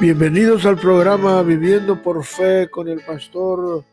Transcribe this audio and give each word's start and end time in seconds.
Bienvenidos 0.00 0.64
al 0.64 0.78
programa 0.78 1.42
Viviendo 1.42 2.00
por 2.00 2.24
Fe 2.24 2.70
con 2.70 2.86
el 2.86 3.00
pastor 3.04 3.84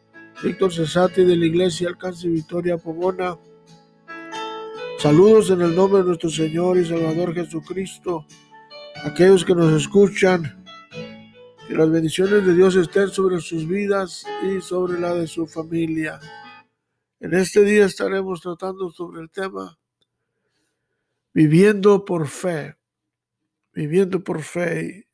Víctor 0.44 0.72
Cesati 0.72 1.26
de 1.26 1.36
la 1.36 1.46
Iglesia 1.48 1.88
Alcance 1.88 2.28
Victoria 2.28 2.78
Pomona. 2.78 3.40
Saludos 5.00 5.50
en 5.50 5.62
el 5.62 5.76
nombre 5.76 6.02
de 6.02 6.10
nuestro 6.10 6.30
Señor 6.30 6.78
y 6.78 6.86
Salvador 6.86 7.34
Jesucristo. 7.34 8.28
Aquellos 9.04 9.44
que 9.44 9.56
nos 9.56 9.74
escuchan, 9.74 10.64
que 11.68 11.74
las 11.74 11.90
bendiciones 11.90 12.46
de 12.46 12.54
Dios 12.54 12.76
estén 12.76 13.10
sobre 13.10 13.40
sus 13.40 13.68
vidas 13.68 14.28
y 14.44 14.62
sobre 14.62 15.00
la 15.00 15.12
de 15.16 15.26
su 15.26 15.48
familia. 15.48 16.20
En 17.20 17.34
este 17.34 17.64
día 17.64 17.86
estaremos 17.86 18.42
tratando 18.42 18.92
sobre 18.92 19.22
el 19.22 19.32
tema 19.32 19.76
Viviendo 21.34 22.06
por 22.06 22.28
Fe. 22.28 22.76
Viviendo 23.74 24.24
por 24.24 24.44
Fe. 24.44 25.05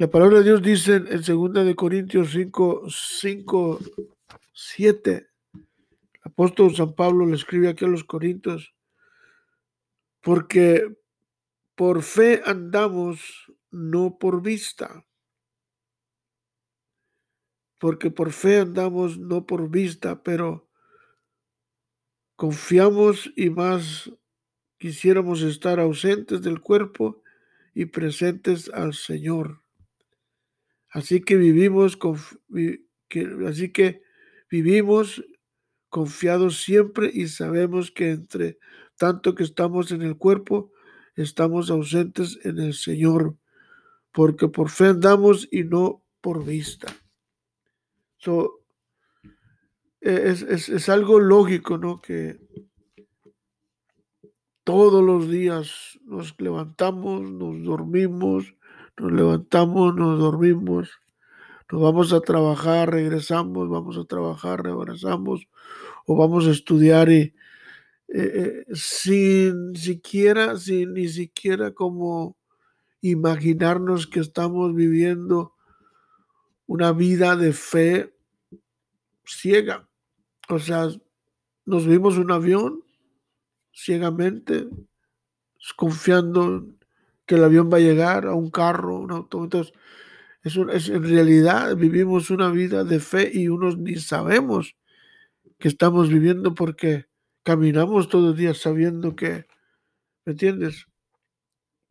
La 0.00 0.08
palabra 0.08 0.38
de 0.38 0.44
Dios 0.44 0.62
dice 0.62 0.94
en 0.94 1.20
2 1.20 1.52
de 1.52 1.76
Corintios 1.76 2.30
5, 2.30 2.86
5, 2.88 3.80
7. 4.50 5.28
El 5.52 6.20
apóstol 6.22 6.74
San 6.74 6.94
Pablo 6.94 7.26
le 7.26 7.36
escribe 7.36 7.68
aquí 7.68 7.84
a 7.84 7.88
los 7.88 8.04
Corintios, 8.04 8.74
porque 10.22 10.96
por 11.74 12.02
fe 12.02 12.40
andamos, 12.46 13.52
no 13.70 14.16
por 14.18 14.40
vista. 14.40 15.04
Porque 17.78 18.10
por 18.10 18.32
fe 18.32 18.60
andamos, 18.60 19.18
no 19.18 19.44
por 19.44 19.68
vista, 19.68 20.22
pero 20.22 20.66
confiamos 22.36 23.30
y 23.36 23.50
más 23.50 24.10
quisiéramos 24.78 25.42
estar 25.42 25.78
ausentes 25.78 26.40
del 26.40 26.62
cuerpo 26.62 27.22
y 27.74 27.84
presentes 27.84 28.70
al 28.70 28.94
Señor. 28.94 29.60
Así 30.90 31.20
que 31.20 31.36
vivimos, 31.36 31.98
así 33.46 33.72
que 33.72 34.02
vivimos 34.50 35.24
confiados 35.88 36.62
siempre 36.62 37.10
y 37.12 37.28
sabemos 37.28 37.90
que 37.90 38.10
entre 38.10 38.58
tanto 38.96 39.34
que 39.34 39.44
estamos 39.44 39.92
en 39.92 40.02
el 40.02 40.16
cuerpo, 40.16 40.72
estamos 41.14 41.70
ausentes 41.70 42.38
en 42.44 42.58
el 42.58 42.74
Señor, 42.74 43.36
porque 44.12 44.48
por 44.48 44.68
fe 44.68 44.88
andamos 44.88 45.48
y 45.50 45.64
no 45.64 46.04
por 46.20 46.44
vista. 46.44 46.88
es, 50.00 50.42
es, 50.42 50.88
algo 50.88 51.20
lógico, 51.20 51.78
¿no? 51.78 52.00
Que 52.00 52.38
todos 54.64 55.02
los 55.02 55.30
días 55.30 55.98
nos 56.04 56.38
levantamos, 56.38 57.30
nos 57.30 57.62
dormimos, 57.62 58.54
nos 59.00 59.12
levantamos, 59.12 59.94
nos 59.94 60.18
dormimos, 60.18 60.90
nos 61.70 61.80
vamos 61.80 62.12
a 62.12 62.20
trabajar, 62.20 62.90
regresamos, 62.90 63.68
vamos 63.68 63.96
a 63.96 64.04
trabajar, 64.04 64.62
regresamos, 64.62 65.46
o 66.06 66.16
vamos 66.16 66.46
a 66.46 66.50
estudiar 66.50 67.08
y 67.08 67.20
eh, 67.22 67.34
eh, 68.14 68.64
sin 68.74 69.74
siquiera, 69.74 70.56
sin 70.56 70.94
ni 70.94 71.08
siquiera 71.08 71.72
como 71.72 72.36
imaginarnos 73.00 74.06
que 74.06 74.20
estamos 74.20 74.74
viviendo 74.74 75.54
una 76.66 76.92
vida 76.92 77.36
de 77.36 77.52
fe 77.52 78.14
ciega. 79.24 79.88
O 80.48 80.58
sea, 80.58 80.88
nos 81.64 81.86
vimos 81.86 82.18
un 82.18 82.32
avión 82.32 82.84
ciegamente, 83.72 84.68
confiando 85.76 86.66
que 87.30 87.36
el 87.36 87.44
avión 87.44 87.70
va 87.72 87.76
a 87.76 87.80
llegar 87.80 88.26
a 88.26 88.34
un 88.34 88.50
carro, 88.50 88.98
un 88.98 89.12
auto. 89.12 89.44
Entonces, 89.44 89.72
es, 90.42 90.88
en 90.88 91.04
realidad 91.04 91.76
vivimos 91.76 92.28
una 92.30 92.50
vida 92.50 92.82
de 92.82 92.98
fe 92.98 93.30
y 93.32 93.46
unos 93.46 93.78
ni 93.78 93.94
sabemos 93.94 94.74
que 95.60 95.68
estamos 95.68 96.08
viviendo 96.08 96.56
porque 96.56 97.06
caminamos 97.44 98.08
todos 98.08 98.30
los 98.30 98.36
días 98.36 98.58
sabiendo 98.58 99.14
que, 99.14 99.46
¿me 100.24 100.32
entiendes? 100.32 100.86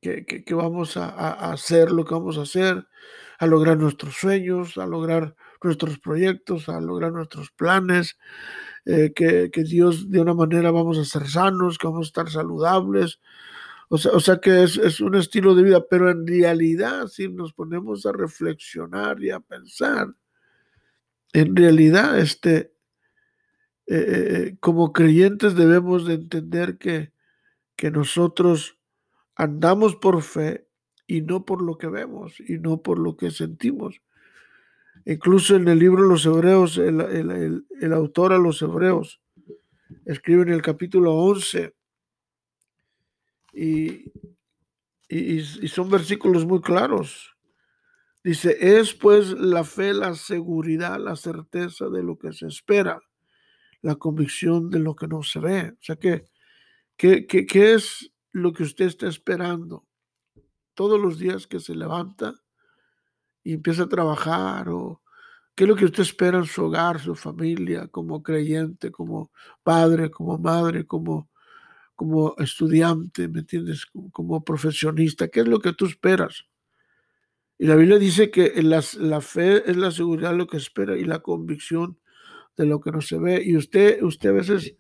Que, 0.02 0.44
vamos 0.50 0.98
a, 0.98 1.08
a, 1.08 1.54
hacer 1.54 1.90
lo 1.92 2.04
que 2.04 2.16
vamos 2.16 2.38
a 2.38 2.42
hacer, 2.42 2.86
a 3.38 3.48
lograr 3.48 3.78
nuestros 3.78 4.16
sueños, 4.16 4.78
a 4.78 4.86
lograr 4.88 5.36
nuestros 5.64 6.00
proyectos, 6.00 6.68
a 6.68 6.82
lograr 6.82 7.14
nuestros 7.14 7.50
planes, 7.52 8.18
eh, 8.84 9.14
que, 9.16 9.52
que, 9.52 9.64
Dios 9.64 10.12
de 10.12 10.20
una 10.20 10.34
manera 10.34 10.70
vamos 10.72 10.98
a 10.98 11.06
ser 11.06 11.30
sanos, 11.30 11.78
que 11.78 11.88
vamos 11.88 12.08
a 12.08 12.10
estar 12.10 12.30
saludables, 12.30 13.22
o 13.90 14.20
sea, 14.20 14.40
que 14.40 14.64
es, 14.64 15.02
un 15.02 15.16
estilo 15.16 15.56
de 15.56 15.64
vida, 15.64 15.84
pero 15.90 16.12
en 16.12 16.28
realidad 16.28 17.08
si 17.08 17.28
nos 17.28 17.54
ponemos 17.54 18.06
a 18.06 18.12
reflexionar 18.12 19.22
y 19.24 19.32
a 19.32 19.40
pensar, 19.40 20.14
en 21.34 21.56
realidad 21.56 22.20
este, 22.20 22.72
eh, 23.88 23.96
eh, 23.98 24.58
como 24.60 24.94
creyentes 24.94 25.56
debemos 25.56 26.06
de 26.06 26.14
entender 26.16 26.78
que, 26.78 27.14
que 27.76 27.90
nosotros 27.90 28.78
andamos 29.36 29.96
por 29.96 30.22
fe 30.22 30.68
y 31.08 31.22
no 31.22 31.44
por 31.44 31.64
lo 31.64 31.80
que 31.80 31.88
vemos 31.88 32.40
y 32.40 32.60
no 32.60 32.84
por 32.84 33.00
lo 33.00 33.18
que 33.18 33.32
sentimos. 33.32 34.02
Incluso 35.06 35.56
en 35.56 35.68
el 35.68 35.80
libro 35.80 36.04
de 36.04 36.10
los 36.10 36.26
Hebreos, 36.28 36.78
el, 36.78 37.66
el 37.82 37.94
autor 37.94 38.34
a 38.34 38.38
los 38.38 38.62
Hebreos 38.62 39.22
escribe 40.06 40.44
en 40.44 40.50
el 40.50 40.62
capítulo 40.62 41.16
11, 41.16 41.74
y, 43.54 44.12
y, 45.08 45.68
son 45.68 45.90
versículos 45.90 46.46
muy 46.46 46.62
claros. 46.62 47.36
Dice, 48.24 48.58
es 48.60 48.94
pues 48.94 49.32
la 49.32 49.64
fe, 49.64 49.94
la 49.94 50.14
seguridad, 50.14 51.00
la 51.00 51.16
certeza 51.16 51.90
de 51.90 52.04
lo 52.04 52.18
que 52.18 52.34
se 52.34 52.48
espera, 52.48 53.02
la 53.82 53.96
convicción 53.96 54.70
de 54.70 54.80
lo 54.80 54.96
que 54.96 55.08
no 55.08 55.24
se 55.24 55.40
ve. 55.40 55.72
O 55.72 55.82
sea 55.82 55.96
que, 55.96 56.26
¿qué, 56.98 57.26
qué, 57.26 57.74
es 57.74 58.12
lo 58.32 58.54
que 58.54 58.64
usted 58.64 58.86
está 58.86 59.08
esperando? 59.08 59.88
Todos 60.74 61.00
los 61.00 61.18
días 61.18 61.48
que 61.48 61.60
se 61.60 61.76
levanta 61.76 62.36
y 63.44 63.54
empieza 63.54 63.84
a 63.84 63.90
trabajar 63.90 64.70
o 64.70 65.02
qué 65.56 65.64
es 65.64 65.68
lo 65.70 65.76
que 65.76 65.86
usted 65.86 66.04
espera 66.04 66.38
en 66.38 66.46
su 66.46 66.66
hogar, 66.66 67.00
su 67.00 67.16
familia, 67.16 67.88
como 67.88 68.22
creyente, 68.22 68.92
como 68.92 69.32
padre, 69.64 70.12
como 70.12 70.38
madre, 70.38 70.86
como 70.86 71.29
como 72.00 72.34
estudiante, 72.38 73.28
¿me 73.28 73.40
entiendes? 73.42 73.86
Como, 74.14 74.42
profesionista, 74.46 75.28
¿qué 75.28 75.42
es 75.42 75.50
lo 75.50 75.60
que 75.60 75.74
tú 75.74 75.86
esperas? 75.86 76.46
Y 77.58 77.68
la 77.68 77.76
Biblia 77.76 78.00
dice 78.00 78.32
que 78.32 78.54
la, 78.64 78.82
fe 79.20 79.70
es 79.70 79.76
la 79.76 79.92
seguridad 79.92 80.32
de 80.32 80.38
lo 80.38 80.48
que 80.48 80.56
espera 80.56 80.98
y 80.98 81.04
la 81.04 81.20
convicción 81.20 82.00
de 82.56 82.68
lo 82.68 82.80
que 82.80 82.92
no 82.92 83.02
se 83.02 83.18
ve. 83.18 83.44
Y 83.44 83.58
usted, 83.58 84.02
usted 84.02 84.30
a 84.30 84.32
veces 84.32 84.78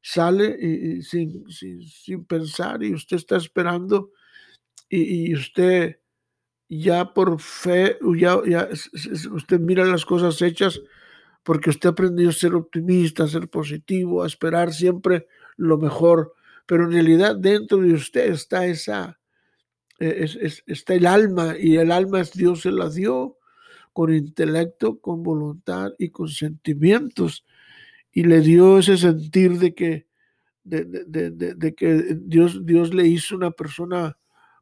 sale 0.00 0.56
y, 0.58 1.02
sin, 1.02 1.44
sin, 1.50 2.24
pensar 2.24 2.82
y 2.82 2.94
usted 2.94 3.18
está 3.18 3.36
esperando 3.36 4.10
y, 4.88 5.34
usted 5.34 6.00
ya 6.70 7.12
por 7.12 7.38
fe, 7.38 7.98
ya, 8.16 8.40
ya, 8.48 8.70
usted 9.30 9.60
mira 9.60 9.84
las 9.84 10.06
cosas 10.06 10.40
hechas 10.40 10.80
porque 11.42 11.68
usted 11.68 11.90
aprendió 11.90 12.30
a 12.30 12.32
ser 12.32 12.54
optimista, 12.54 13.24
a 13.24 13.28
ser 13.28 13.50
positivo, 13.50 14.22
a 14.22 14.26
esperar 14.26 14.72
siempre 14.72 15.26
lo 15.58 15.76
mejor 15.76 16.32
pero 16.66 16.84
en 16.84 16.92
realidad 16.92 17.36
dentro 17.36 17.78
de 17.78 17.92
usted 17.92 18.30
está 18.30 18.66
esa, 18.66 19.20
e, 19.98 20.26
está 20.66 20.94
el 20.94 21.06
alma 21.06 21.56
y 21.58 21.76
el 21.76 21.92
alma 21.92 22.20
es 22.20 22.32
Dios 22.32 22.62
se 22.62 22.72
la 22.72 22.88
dio 22.88 23.38
con 23.92 24.12
intelecto, 24.14 25.00
con 25.00 25.22
voluntad 25.22 25.92
y 25.98 26.10
con 26.10 26.28
sentimientos 26.28 27.44
y 28.12 28.24
le 28.24 28.40
dio 28.40 28.78
ese 28.78 28.96
sentir 28.96 29.58
de 29.58 29.74
que, 29.74 30.06
de, 30.64 31.74
que 31.76 32.16
Dios, 32.20 32.64
Dios 32.64 32.94
le 32.94 33.06
hizo 33.06 33.34
una 33.34 33.50
persona 33.50 34.18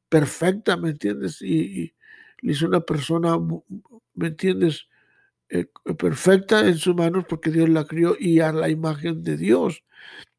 perfecta, 0.08 0.76
¿me 0.76 0.90
entiendes? 0.90 1.42
Y, 1.42 1.94
le 2.42 2.52
hizo 2.52 2.66
una 2.66 2.80
persona, 2.80 3.36
¿me 4.14 4.28
entiendes? 4.28 4.88
Eh, 5.50 5.66
perfecta 5.98 6.66
en 6.66 6.78
sus 6.78 6.94
manos 6.94 7.24
porque 7.28 7.50
Dios 7.50 7.68
la 7.68 7.84
crió 7.84 8.16
y 8.18 8.38
a 8.38 8.52
la 8.52 8.68
imagen 8.68 9.22
de 9.24 9.36
Dios. 9.36 9.82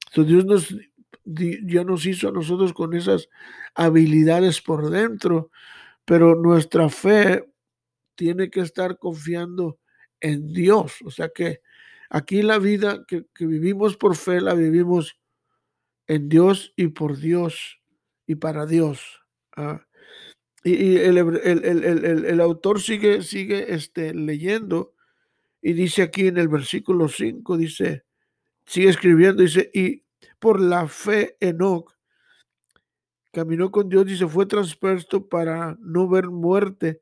Entonces 0.07 0.33
Dios 0.33 0.45
nos 0.45 0.75
ya 1.23 1.83
nos 1.83 2.05
hizo 2.05 2.29
a 2.29 2.31
nosotros 2.31 2.73
con 2.73 2.93
esas 2.93 3.29
habilidades 3.75 4.61
por 4.61 4.89
dentro, 4.89 5.51
pero 6.05 6.35
nuestra 6.35 6.89
fe 6.89 7.45
tiene 8.15 8.49
que 8.49 8.61
estar 8.61 8.97
confiando 8.97 9.79
en 10.19 10.53
Dios. 10.53 10.97
O 11.05 11.11
sea 11.11 11.29
que 11.29 11.61
aquí 12.09 12.41
la 12.41 12.59
vida 12.59 13.05
que, 13.07 13.25
vivimos 13.39 13.97
por 13.97 14.15
fe 14.15 14.41
la 14.41 14.53
vivimos 14.53 15.17
en 16.07 16.29
Dios 16.29 16.73
y 16.75 16.87
por 16.87 17.17
Dios 17.17 17.79
y 18.27 18.35
para 18.35 18.65
Dios. 18.65 19.23
¿ah? 19.55 19.85
Y, 20.63 20.97
el, 20.97 21.17
el, 21.17 22.41
autor 22.41 22.81
sigue, 22.81 23.23
sigue 23.23 23.73
este, 23.73 24.13
leyendo 24.13 24.93
y 25.61 25.73
dice 25.73 26.03
aquí 26.03 26.27
en 26.27 26.37
el 26.37 26.47
versículo 26.47 27.07
5, 27.07 27.57
dice, 27.57 28.03
sigue 28.65 28.89
escribiendo, 28.89 29.41
dice, 29.43 29.71
y 29.73 30.03
por 30.39 30.59
la 30.59 30.87
fe 30.87 31.37
Enoch 31.39 31.95
caminó 33.31 33.71
con 33.71 33.89
Dios 33.89 34.09
y 34.09 34.17
se 34.17 34.27
fue 34.27 34.45
transpuesto 34.45 35.27
para 35.27 35.77
no 35.79 36.07
ver 36.07 36.29
muerte 36.29 37.01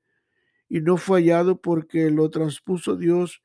y 0.68 0.82
no 0.82 0.98
fue 0.98 1.22
hallado 1.22 1.60
porque 1.60 2.12
lo 2.12 2.30
transpuso 2.30 2.96
Dios 2.96 3.42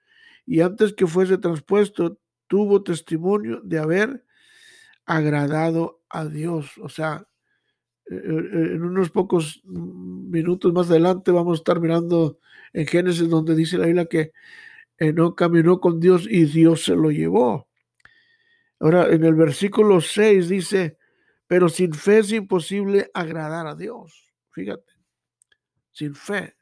y 0.46 0.60
antes 0.60 0.92
que 0.92 1.06
fuese 1.06 1.38
transpuesto 1.38 2.18
tuvo 2.46 2.82
testimonio 2.82 3.60
de 3.64 3.78
haber 3.78 4.24
agradado 5.06 6.02
a 6.10 6.26
Dios. 6.26 6.76
O 6.78 6.88
sea, 6.88 7.26
eh, 8.10 8.14
eh, 8.14 8.74
en 8.74 8.84
unos 8.84 9.10
pocos 9.10 9.62
minutos 9.64 10.72
más 10.74 10.90
adelante 10.90 11.30
vamos 11.30 11.58
a 11.58 11.60
estar 11.60 11.80
mirando 11.80 12.38
en 12.74 12.86
Génesis 12.86 13.28
donde 13.28 13.54
dice 13.54 13.78
la 13.78 13.86
Biblia 13.86 14.06
que 14.06 14.32
no 15.12 15.34
caminó 15.34 15.80
con 15.80 15.98
Dios 15.98 16.26
y 16.30 16.44
Dios 16.44 16.84
se 16.84 16.94
lo 16.94 17.10
llevó. 17.10 17.66
Ahora, 18.84 19.08
en 19.08 19.24
el 19.24 19.34
versículo 19.34 20.02
6 20.02 20.46
dice, 20.50 20.98
pero 21.46 21.70
sin 21.70 21.94
fe 21.94 22.18
es 22.18 22.32
imposible 22.32 23.10
agradar 23.14 23.66
a 23.66 23.74
Dios. 23.74 24.30
Fíjate, 24.50 24.92
sin 25.90 26.14
fe, 26.14 26.58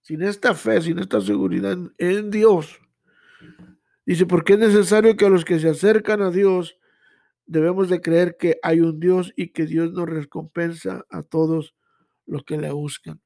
sin 0.00 0.22
esta 0.22 0.54
fe, 0.54 0.80
sin 0.80 0.98
esta 1.00 1.20
seguridad 1.20 1.76
en, 1.98 2.30
Dios. 2.30 2.80
Dice, 4.06 4.24
porque 4.24 4.54
es 4.54 4.58
necesario 4.58 5.18
que 5.18 5.26
a 5.26 5.28
los 5.28 5.44
que 5.44 5.58
se 5.58 5.68
acercan 5.68 6.22
a 6.22 6.30
Dios 6.30 6.78
debemos 7.44 7.90
de 7.90 8.00
creer 8.00 8.38
que 8.38 8.58
hay 8.62 8.80
un 8.80 8.98
Dios 8.98 9.30
y 9.36 9.48
que 9.48 9.66
Dios 9.66 9.92
nos 9.92 10.08
recompensa 10.08 11.04
a 11.10 11.22
todos 11.22 11.74
los 12.24 12.42
que 12.44 12.56
le 12.56 12.72
buscan. 12.72 13.20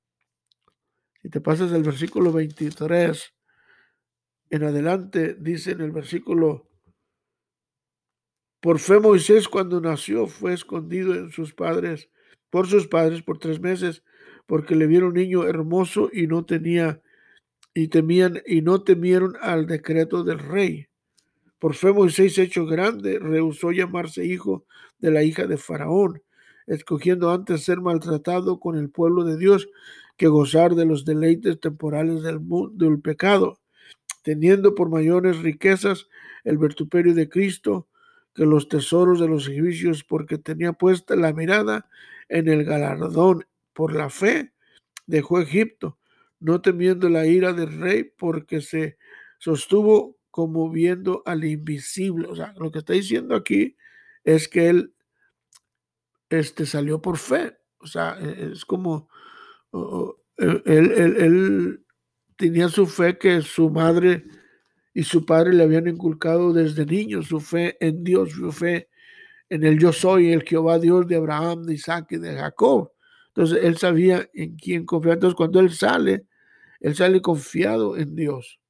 Si 1.23 1.31
te 1.31 1.41
pasas 1.41 1.71
el 1.71 1.85
versículo 1.85 2.33
23 2.33 3.33
en 4.51 4.65
adelante, 4.65 5.37
dice 5.39 5.71
en 5.71 5.83
el 5.83 5.93
versículo 5.93 6.74
por 8.64 8.78
fe 8.78 8.99
Moisés 8.99 9.46
cuando 9.46 9.78
nació 9.78 10.26
fue 10.26 10.55
escondido 10.55 11.14
en 11.14 11.31
sus 11.31 11.52
padres, 11.52 12.08
por 12.49 12.66
sus 12.66 12.87
padres 12.87 13.20
por 13.20 13.37
tres 13.37 13.61
meses, 13.61 14.02
porque 14.46 14.75
le 14.75 14.87
vieron 14.87 15.12
niño 15.12 15.44
hermoso 15.44 16.08
y 16.11 16.28
no 16.28 16.46
tenía 16.46 17.02
y 17.75 17.88
temían 17.88 18.40
y 18.46 18.62
no 18.62 18.82
temieron 18.82 19.34
al 19.43 19.66
decreto 19.66 20.25
del 20.25 20.38
rey. 20.38 20.87
Por 21.58 21.75
fe 21.75 21.93
Moisés 21.93 22.38
hecho 22.38 22.64
grande 22.64 23.19
rehusó 23.19 23.70
llamarse 23.70 24.25
hijo 24.25 24.64
de 24.99 25.11
la 25.11 25.22
hija 25.25 25.46
de 25.46 25.58
Faraón, 25.58 26.22
escogiendo 26.66 27.32
antes 27.32 27.64
ser 27.64 27.82
maltratado 27.82 28.61
con 28.61 28.78
el 28.78 28.88
pueblo 28.88 29.25
de 29.25 29.37
Dios 29.37 29.69
que 30.16 30.28
gozar 30.28 30.75
de 30.75 30.87
los 30.87 31.05
deleites 31.05 31.61
temporales 31.61 32.22
del 32.22 32.40
mundo 32.40 32.87
del 32.87 33.02
pecado, 33.02 33.58
teniendo 34.22 34.75
por 34.75 34.88
mayores 34.88 35.43
riquezas 35.43 36.06
el 36.44 36.56
vertuperio 36.56 37.12
de 37.12 37.28
Cristo 37.28 37.88
que 38.35 38.45
los 38.45 38.69
tesoros 38.69 39.21
de 39.21 39.29
los 39.29 39.49
egipcios, 39.49 40.05
porque 40.05 40.39
tenía 40.39 40.73
puesta 40.73 41.17
la 41.17 41.33
mirada 41.33 41.89
en 42.29 42.49
el 42.49 42.65
galardón. 42.65 43.47
Por 43.73 43.95
la 43.95 44.11
fe 44.11 44.53
dejó 45.07 45.41
Egipto, 45.41 45.99
no 46.41 46.61
temiendo 46.61 47.09
la 47.09 47.27
ira 47.27 47.53
del 47.53 47.79
rey, 47.79 48.05
porque 48.05 48.61
se 48.61 48.99
sostuvo 49.39 50.19
como 50.31 50.71
viendo 50.71 51.23
al 51.27 51.45
invisible. 51.45 52.27
O 52.29 52.35
sea, 52.35 52.55
lo 52.59 52.71
que 52.71 52.81
está 52.81 52.93
diciendo 52.93 53.37
aquí 53.37 53.77
es 54.25 54.49
que 54.49 54.69
él 54.69 54.95
este, 56.29 56.67
salió 56.67 57.01
por 57.01 57.19
fe. 57.19 57.57
O 57.79 57.87
sea, 57.87 58.19
e, 58.21 58.53
es 58.53 58.65
como 58.65 59.09
él, 60.37 60.63
él 60.67 61.85
tenía 62.37 62.69
su 62.69 62.87
fe 62.87 63.19
que 63.19 63.43
su 63.43 63.71
madre 63.71 64.25
y 64.94 65.02
su 65.02 65.26
padre 65.26 65.52
le 65.52 65.64
habían 65.64 65.88
inculcado 65.88 66.52
desde 66.52 66.87
niño 66.87 67.23
su 67.23 67.41
fe 67.41 67.76
en 67.81 68.05
Dios, 68.05 68.31
su 68.31 68.52
fe 68.52 68.88
en 69.49 69.64
el 69.64 69.79
yo 69.79 69.93
soy, 69.93 70.32
el 70.32 70.44
Jehová 70.44 70.79
Dios 70.79 71.08
de 71.08 71.17
Abraham, 71.17 71.64
de 71.64 71.75
Isaac 71.75 72.12
y 72.12 72.19
de 72.19 72.35
Jacob. 72.35 72.93
Entonces 73.29 73.58
él 73.64 73.76
sabía 73.76 74.31
en 74.32 74.56
quién 74.56 74.87
confiar. 74.87 75.14
Entonces 75.14 75.37
cuando 75.37 75.58
él 75.58 75.73
sale, 75.73 76.26
él 76.79 76.94
sale 76.94 77.20
confiado 77.20 77.96
en 77.96 78.14
Dios. 78.14 78.61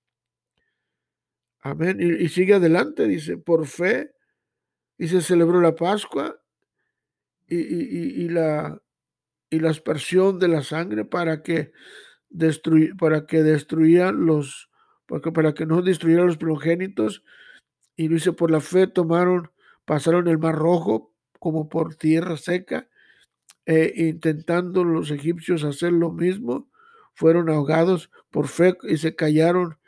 Amén. 1.61 1.99
Y, 2.01 2.29
sigue 2.29 2.55
adelante, 2.55 3.07
dice, 3.07 3.37
por 3.37 3.67
fe, 3.67 4.13
y 4.99 5.09
se 5.09 5.21
celebró 5.21 5.61
la 5.61 5.75
Pascua 5.75 6.39
y, 7.49 7.57
y, 7.57 8.29
la, 8.29 8.81
y 9.51 9.59
la 9.59 9.71
aspersión 9.71 10.39
de 10.39 10.49
la 10.49 10.63
sangre 10.63 11.05
para 11.05 11.43
que, 11.43 11.73
para 12.99 13.27
que 13.27 13.43
los 14.13 14.71
porque 15.07 15.33
para 15.33 15.55
que 15.55 15.67
no 15.67 15.83
destruyeran 15.83 16.27
los 16.27 16.37
primogénitos, 16.37 17.23
y 17.97 18.09
lo 18.09 18.17
hice 18.17 18.33
por 18.33 18.51
la 18.51 18.61
fe, 18.61 18.87
tomaron, 18.87 19.51
pasaron 19.85 20.29
el 20.29 20.39
mar 20.39 20.57
rojo 20.57 21.13
como 21.39 21.69
por 21.69 21.95
tierra 21.95 22.37
seca, 22.37 22.89
e 23.67 23.93
intentando 24.09 24.85
los 24.85 25.11
egipcios 25.11 25.65
hacer 25.65 25.93
lo 25.93 26.11
mismo, 26.13 26.69
fueron 27.15 27.49
ahogados 27.49 28.11
por 28.31 28.49
fe 28.49 28.77
y 28.83 28.97
se 28.99 29.15
cayeron, 29.15 29.79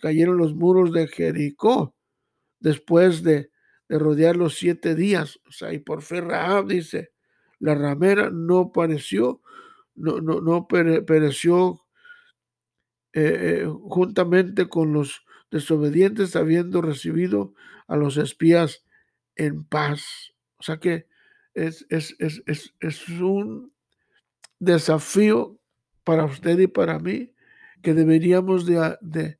cayeron 0.00 0.38
los 0.38 0.54
muros 0.54 0.92
de 0.92 1.06
Jericó 1.06 1.94
después 2.60 3.22
de, 3.22 3.50
de 3.88 3.98
rodear 3.98 4.36
los 4.36 4.54
siete 4.54 4.94
días. 4.94 5.40
O 5.46 5.52
sea, 5.52 5.72
y 5.72 5.78
por 5.78 6.02
fe 6.02 6.20
Rahab 6.20 6.66
dice, 6.66 7.12
la 7.58 7.74
ramera 7.74 8.30
no 8.30 8.72
pareció, 8.72 9.40
no, 9.94 10.20
no, 10.20 10.40
no 10.40 10.66
pereció 10.66 11.81
eh, 13.14 13.66
juntamente 13.88 14.68
con 14.68 14.92
los 14.92 15.24
desobedientes, 15.50 16.36
habiendo 16.36 16.82
recibido 16.82 17.54
a 17.86 17.96
los 17.96 18.16
espías 18.16 18.84
en 19.36 19.64
paz. 19.64 20.34
O 20.58 20.62
sea 20.62 20.78
que 20.78 21.06
es, 21.54 21.86
es, 21.90 22.16
es, 22.18 22.74
es 22.80 23.08
un 23.08 23.72
desafío 24.58 25.58
para 26.04 26.24
usted 26.24 26.58
y 26.58 26.66
para 26.66 26.98
mí 26.98 27.32
que 27.82 27.94
deberíamos 27.94 28.64
de, 28.64 28.96
de, 29.00 29.38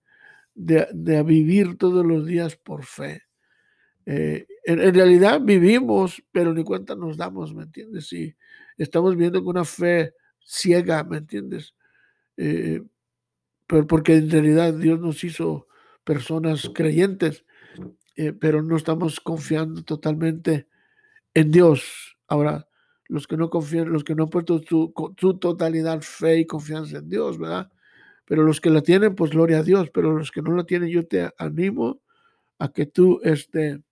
de, 0.93 1.23
vivir 1.23 1.79
todos 1.79 2.05
los 2.05 2.27
días 2.27 2.57
por 2.57 2.85
fe. 2.85 3.23
Eh, 4.05 4.47
en, 4.65 4.95
realidad 4.95 5.41
vivimos, 5.41 6.23
pero 6.33 6.53
ni 6.53 6.65
cuenta 6.65 6.97
nos 6.97 7.17
damos, 7.17 7.55
¿me 7.55 7.63
entiendes? 7.63 8.13
Y 8.13 8.35
estamos 8.77 9.17
viendo 9.17 9.43
con 9.45 9.57
una 9.57 9.65
fe 9.65 10.15
ciega, 10.41 11.05
¿me 11.05 11.19
entiendes? 11.19 11.75
Eh, 12.37 12.83
porque 13.89 14.17
en 14.17 14.31
realidad 14.31 14.75
Dios 14.75 15.01
nos 15.01 15.25
hizo 15.25 15.67
personas 16.05 16.71
creyentes, 16.75 17.45
eh, 18.17 18.33
pero 18.33 18.63
no 18.63 18.77
estamos 18.77 19.21
confiando 19.21 19.83
totalmente 19.83 20.69
en 21.35 21.51
Dios. 21.51 22.19
Ahora, 22.29 22.69
los 23.09 23.27
que 23.27 23.37
no 23.37 23.51
confían, 23.51 23.91
los 23.91 24.05
que 24.05 24.15
no 24.15 24.25
han 24.25 24.31
puesto 24.31 24.61
su, 24.63 24.93
totalidad 25.41 26.03
fe 26.03 26.41
y 26.41 26.47
confianza 26.47 26.99
en 26.99 27.09
Dios, 27.09 27.39
¿verdad? 27.39 27.71
Pero 28.27 28.43
los 28.43 28.61
que 28.61 28.71
la 28.71 28.83
tienen, 28.83 29.15
pues 29.15 29.31
gloria 29.31 29.59
a 29.59 29.63
Dios, 29.63 29.91
pero 29.91 30.17
los 30.17 30.31
que 30.31 30.43
no 30.43 30.55
la 30.55 30.65
tienen, 30.65 30.91
yo 30.91 31.07
te 31.07 31.31
animo 31.39 32.01
a 32.59 32.73
que 32.73 32.87
tú 32.87 33.21
este, 33.25 33.83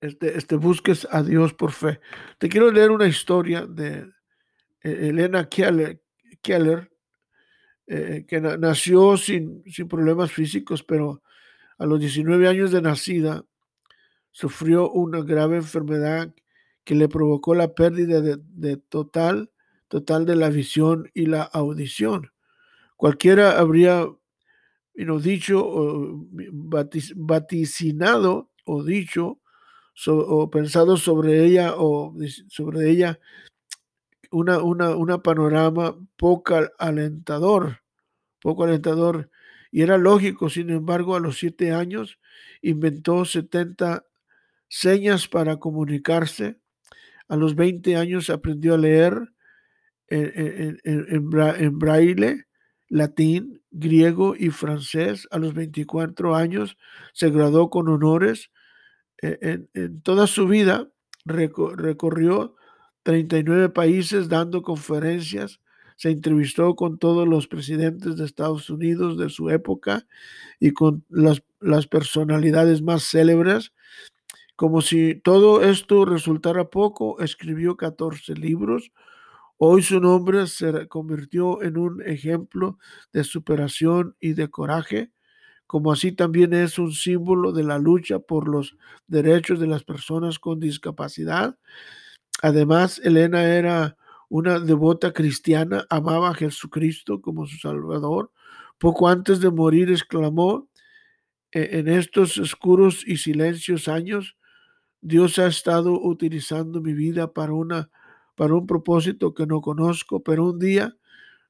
este, 0.00 0.36
este 0.36 0.56
busques 0.56 1.06
a 1.10 1.22
Dios 1.22 1.54
por 1.54 1.72
fe. 1.72 2.00
Te 2.38 2.48
quiero 2.48 2.70
leer 2.70 2.90
una 2.90 3.06
historia 3.06 3.66
de 3.66 4.10
eh, 4.82 5.08
Elena 5.08 5.48
Keller 5.48 6.91
eh, 7.86 8.24
que 8.26 8.40
nació 8.40 9.16
sin, 9.16 9.62
sin 9.66 9.88
problemas 9.88 10.30
físicos, 10.32 10.82
pero 10.82 11.22
a 11.78 11.86
los 11.86 11.98
19 12.00 12.48
años 12.48 12.70
de 12.70 12.82
nacida 12.82 13.44
sufrió 14.30 14.90
una 14.90 15.22
grave 15.22 15.56
enfermedad 15.56 16.34
que 16.84 16.94
le 16.94 17.08
provocó 17.08 17.54
la 17.54 17.74
pérdida 17.74 18.20
de, 18.20 18.76
total, 18.76 19.50
total 19.88 20.26
de 20.26 20.36
la 20.36 20.48
visión 20.50 21.10
y 21.14 21.26
la 21.26 21.42
audición. 21.42 22.32
Cualquiera 22.96 23.58
habría 23.58 24.08
dicho, 24.94 25.64
o 25.64 26.26
vaticinado 27.14 28.50
o 28.64 28.82
dicho 28.82 29.38
o 30.06 30.50
pensado 30.50 30.96
sobre 30.96 31.44
ella 31.44 31.74
o 31.76 32.14
sobre 32.48 32.90
ella 32.90 33.18
una, 34.32 34.62
una, 34.62 34.96
una 34.96 35.22
panorama 35.22 35.96
poco 36.16 36.56
alentador, 36.78 37.82
poco 38.40 38.64
alentador. 38.64 39.30
Y 39.70 39.82
era 39.82 39.98
lógico, 39.98 40.50
sin 40.50 40.70
embargo, 40.70 41.14
a 41.14 41.20
los 41.20 41.38
siete 41.38 41.72
años 41.72 42.18
inventó 42.60 43.24
70 43.24 44.04
señas 44.68 45.28
para 45.28 45.56
comunicarse. 45.58 46.58
A 47.28 47.36
los 47.36 47.54
20 47.54 47.96
años 47.96 48.30
aprendió 48.30 48.74
a 48.74 48.78
leer 48.78 49.32
en, 50.08 50.78
en, 50.84 51.78
braille, 51.78 52.46
latín, 52.88 53.62
griego 53.70 54.34
y 54.36 54.50
francés. 54.50 55.26
A 55.30 55.38
los 55.38 55.54
24 55.54 56.34
años 56.36 56.76
se 57.14 57.30
graduó 57.30 57.70
con 57.70 57.88
honores. 57.88 58.50
E, 59.22 59.66
en, 59.74 60.02
toda 60.02 60.26
su 60.26 60.46
vida 60.46 60.90
recorrió 61.24 62.56
39 63.02 63.68
países 63.70 64.28
dando 64.28 64.62
conferencias, 64.62 65.60
se 65.96 66.10
entrevistó 66.10 66.74
con 66.74 66.98
todos 66.98 67.28
los 67.28 67.46
presidentes 67.46 68.16
de 68.16 68.24
Estados 68.24 68.70
Unidos 68.70 69.18
de 69.18 69.28
su 69.28 69.50
época 69.50 70.06
y 70.58 70.72
con 70.72 71.04
las, 71.08 71.42
personalidades 71.86 72.82
más 72.82 73.04
célebres. 73.04 73.72
Como 74.56 74.80
si 74.80 75.14
todo 75.14 75.62
esto 75.62 76.04
resultara 76.04 76.70
poco, 76.70 77.20
escribió 77.20 77.76
14 77.76 78.34
libros, 78.34 78.92
Hoy 79.64 79.84
su 79.84 80.00
nombre 80.00 80.48
se 80.48 80.88
convirtió 80.88 81.62
en 81.62 81.78
un 81.78 82.02
ejemplo 82.02 82.80
de 83.12 83.22
superación 83.22 84.16
y 84.18 84.32
de 84.32 84.50
coraje, 84.50 85.12
como 85.68 85.92
así 85.92 86.10
también 86.10 86.52
es 86.52 86.80
un 86.80 86.90
símbolo 86.90 87.52
de 87.52 87.62
la 87.62 87.78
lucha 87.78 88.18
por 88.18 88.48
los 88.48 88.76
derechos 89.06 89.60
de 89.60 89.68
las 89.68 89.84
personas 89.84 90.40
con 90.40 90.58
discapacidad. 90.58 91.56
Además, 92.42 93.00
Elena 93.04 93.44
era 93.44 93.96
una 94.28 94.58
devota 94.58 95.12
cristiana, 95.12 95.86
amaba 95.88 96.30
a 96.30 96.34
Jesucristo 96.34 97.20
como 97.20 97.46
su 97.46 97.56
Salvador. 97.58 98.32
Poco 98.78 99.08
antes 99.08 99.40
de 99.40 99.50
morir 99.50 99.90
exclamó, 99.90 100.68
e-, 101.52 101.78
en 101.78 101.88
estos 101.88 102.38
oscuros 102.38 103.06
y 103.06 103.18
silencios 103.18 103.86
años, 103.86 104.36
Dios 105.00 105.38
ha 105.38 105.46
estado 105.46 106.00
utilizando 106.00 106.80
mi 106.80 106.94
vida 106.94 107.32
para, 107.32 107.52
una, 107.52 107.90
para 108.34 108.54
un 108.54 108.66
propósito 108.66 109.34
que 109.34 109.46
no 109.46 109.60
conozco, 109.60 110.22
pero 110.22 110.46
un 110.50 110.58
día 110.58 110.96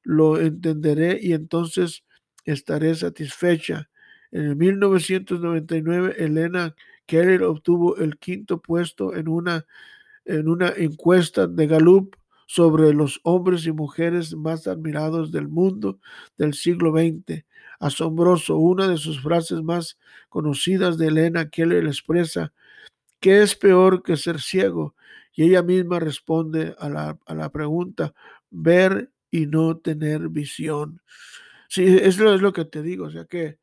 lo 0.02 0.38
entenderé 0.38 1.18
y 1.22 1.32
entonces 1.32 2.04
estaré 2.44 2.94
satisfecha. 2.94 3.88
En 4.30 4.44
el 4.44 4.56
1999, 4.56 6.16
Elena 6.18 6.74
Keller 7.06 7.44
obtuvo 7.44 7.96
el 7.96 8.18
quinto 8.18 8.60
puesto 8.60 9.14
en 9.14 9.28
una, 9.28 9.66
en 10.24 10.48
una 10.48 10.68
encuesta 10.76 11.46
de 11.46 11.66
Gallup 11.66 12.16
sobre 12.46 12.92
los 12.92 13.20
hombres 13.22 13.66
y 13.66 13.72
mujeres 13.72 14.34
más 14.34 14.66
admirados 14.66 15.32
del 15.32 15.48
mundo 15.48 15.98
del 16.36 16.54
siglo 16.54 16.92
XX. 16.92 17.44
Asombroso, 17.80 18.56
una 18.56 18.86
de 18.88 18.96
sus 18.96 19.20
frases 19.20 19.62
más 19.62 19.98
conocidas 20.28 20.98
de 20.98 21.08
Elena 21.08 21.48
Keller 21.48 21.86
expresa, 21.86 22.52
¿Qué 23.22 23.40
es 23.40 23.54
peor 23.54 24.02
que 24.02 24.16
ser 24.16 24.40
ciego? 24.40 24.96
Y 25.32 25.44
ella 25.44 25.62
misma 25.62 26.00
responde 26.00 26.74
a 26.76 26.88
la, 26.88 27.52
pregunta, 27.52 28.12
ver 28.50 29.12
y 29.30 29.46
no 29.46 29.76
tener 29.76 30.28
visión. 30.28 31.00
Sí, 31.68 31.84
eso 31.86 32.34
es 32.34 32.42
lo 32.42 32.52
que 32.52 32.64
te 32.64 32.82
digo, 32.82 33.06
o 33.06 33.10
sea 33.10 33.24
que 33.26 33.44
eh, 33.44 33.58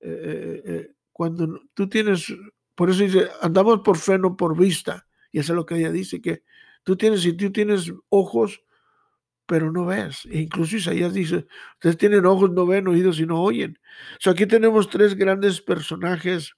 eh, 0.00 0.62
eh, 0.64 0.92
cuando 1.12 1.60
tú 1.74 1.88
tienes, 1.88 2.32
por 2.76 2.88
eso 2.88 3.02
dice, 3.02 3.28
andamos 3.42 3.80
por 3.80 3.98
fe, 3.98 4.16
no 4.16 4.36
por 4.36 4.56
vista, 4.56 5.08
y 5.32 5.38
eso 5.38 5.52
es 5.52 5.56
lo 5.56 5.66
que 5.66 5.76
ella 5.76 5.90
dice, 5.92 6.20
que 6.20 6.42
tú 6.84 6.96
tienes, 6.96 7.22
si 7.22 7.32
tú 7.32 7.52
tienes 7.52 7.92
ojos, 8.08 8.62
pero 9.46 9.72
no 9.72 9.86
ves. 9.86 10.26
E 10.30 10.40
incluso 10.40 10.76
Isaías 10.76 11.12
dice, 11.12 11.46
ustedes 11.74 11.96
tienen 11.96 12.24
ojos, 12.26 12.52
no 12.52 12.66
ven, 12.66 12.86
oídos 12.88 13.18
y 13.18 13.26
no 13.26 13.42
oyen. 13.42 13.78
O 14.14 14.18
sea, 14.20 14.32
aquí 14.32 14.46
tenemos 14.46 14.88
tres 14.88 15.16
grandes 15.16 15.60
personajes 15.60 16.54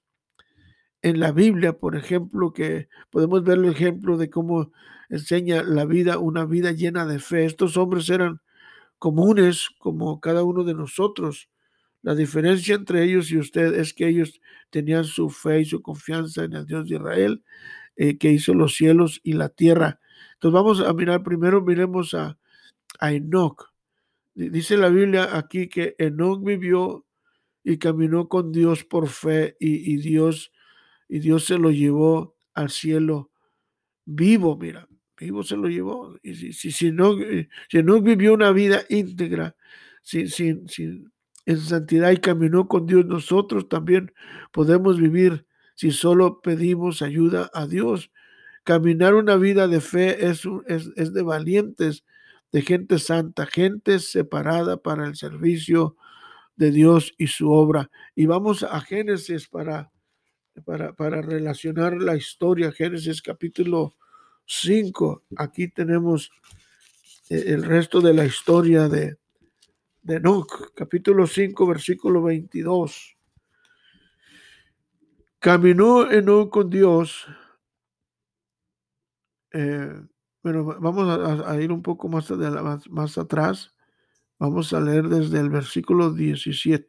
en 1.01 1.19
la 1.19 1.31
Biblia, 1.31 1.73
por 1.73 1.95
ejemplo, 1.95 2.53
que 2.53 2.87
podemos 3.09 3.43
ver 3.43 3.57
el 3.57 3.65
ejemplo 3.65 4.17
de 4.17 4.29
cómo 4.29 4.71
enseña 5.09 5.63
la 5.63 5.85
vida, 5.85 6.17
una 6.17 6.45
vida 6.45 6.71
llena 6.71 7.05
de 7.05 7.19
fe. 7.19 7.45
Estos 7.45 7.77
hombres 7.77 8.09
eran 8.09 8.41
comunes 8.99 9.69
como 9.79 10.19
cada 10.21 10.43
uno 10.43 10.63
de 10.63 10.73
nosotros. 10.73 11.49
La 12.03 12.15
diferencia 12.15 12.75
entre 12.75 13.03
ellos 13.03 13.31
y 13.31 13.37
usted 13.37 13.73
es 13.75 13.93
que 13.93 14.07
ellos 14.07 14.39
tenían 14.69 15.03
su 15.03 15.29
fe 15.29 15.61
y 15.61 15.65
su 15.65 15.81
confianza 15.81 16.43
en 16.43 16.53
el 16.53 16.65
Dios 16.65 16.87
de 16.87 16.95
Israel, 16.95 17.43
eh, 17.95 18.17
que 18.17 18.31
hizo 18.31 18.53
los 18.53 18.75
cielos 18.75 19.21
y 19.23 19.33
la 19.33 19.49
tierra. 19.49 19.99
Entonces 20.33 20.53
vamos 20.53 20.79
a 20.81 20.93
mirar, 20.93 21.23
primero 21.23 21.61
miremos 21.61 22.13
a, 22.13 22.37
a 22.99 23.11
Enoch. 23.13 23.71
Dice 24.35 24.77
la 24.77 24.89
Biblia 24.89 25.37
aquí 25.37 25.67
que 25.69 25.95
Enoch 25.99 26.43
vivió 26.43 27.05
y 27.63 27.77
caminó 27.77 28.27
con 28.27 28.51
Dios 28.51 28.83
por 28.83 29.07
fe 29.07 29.55
y, 29.59 29.93
y 29.93 29.97
Dios 29.97 30.51
y 31.07 31.19
Dios 31.19 31.45
se 31.45 31.57
lo 31.59 31.69
llevó 31.71 32.35
al 32.53 32.69
cielo 32.69 33.29
vivo, 34.05 34.57
mira, 34.57 34.87
vivo 35.17 35.43
se 35.43 35.55
lo 35.55 35.67
llevó. 35.67 36.17
Y 36.21 36.33
si, 36.33 36.71
si, 36.71 36.91
no, 36.91 37.19
eh, 37.19 37.49
si 37.69 37.81
vivió 37.81 38.33
una 38.33 38.51
vida 38.51 38.83
íntegra, 38.89 39.55
sin, 40.01 40.27
sin, 40.29 41.11
en 41.45 41.57
santidad 41.59 42.11
y 42.11 42.17
caminó 42.17 42.67
con 42.67 42.85
Dios, 42.85 43.05
nosotros 43.05 43.69
también 43.69 44.11
podemos 44.51 44.99
vivir 44.99 45.45
si 45.75 45.91
solo 45.91 46.41
pedimos 46.41 47.01
ayuda 47.01 47.49
a 47.53 47.67
Dios. 47.67 48.11
Caminar 48.63 49.15
una 49.15 49.35
vida 49.35 49.67
de 49.67 49.81
fe 49.81 50.27
es, 50.27 50.43
es, 50.67 50.89
es 50.95 51.13
de 51.13 51.21
valientes, 51.21 52.03
de 52.51 52.61
gente 52.61 52.99
santa, 52.99 53.45
gente 53.45 53.99
separada 53.99 54.77
para 54.77 55.05
el 55.07 55.15
servicio 55.15 55.97
de 56.55 56.71
Dios 56.71 57.13
y 57.17 57.27
su 57.27 57.51
obra. 57.51 57.89
Y 58.15 58.25
vamos 58.25 58.63
a 58.63 58.79
Génesis 58.81 59.47
para 59.47 59.93
para, 60.61 61.21
relacionar 61.21 61.93
la 61.93 62.15
historia, 62.15 62.71
Génesis 62.71 63.21
capítulo 63.21 63.95
5. 64.45 65.23
Aquí 65.37 65.67
tenemos 65.69 66.31
eh, 67.29 67.43
el 67.47 67.63
resto 67.63 68.01
de 68.01 68.13
la 68.13 68.25
historia 68.25 68.87
de, 68.87 69.17
de 70.03 70.15
Enoch, 70.15 70.73
capítulo 70.75 71.25
5, 71.25 71.67
versículo 71.67 72.21
22. 72.21 73.17
Caminó 75.43 76.09
Enoch 76.09 76.49
con 76.49 76.69
Dios. 76.69 77.27
Eh, 79.51 80.01
bueno, 80.41 80.63
vamos 80.63 81.45
a, 81.45 81.61
ir 81.61 81.73
un 81.73 81.81
poco 81.81 82.07
más, 82.07 82.31
atrás. 83.17 83.75
Vamos 84.39 84.71
a 84.71 84.79
leer 84.79 85.09
desde 85.09 85.41
el 85.41 85.49
versículo 85.49 86.13
17. 86.13 86.87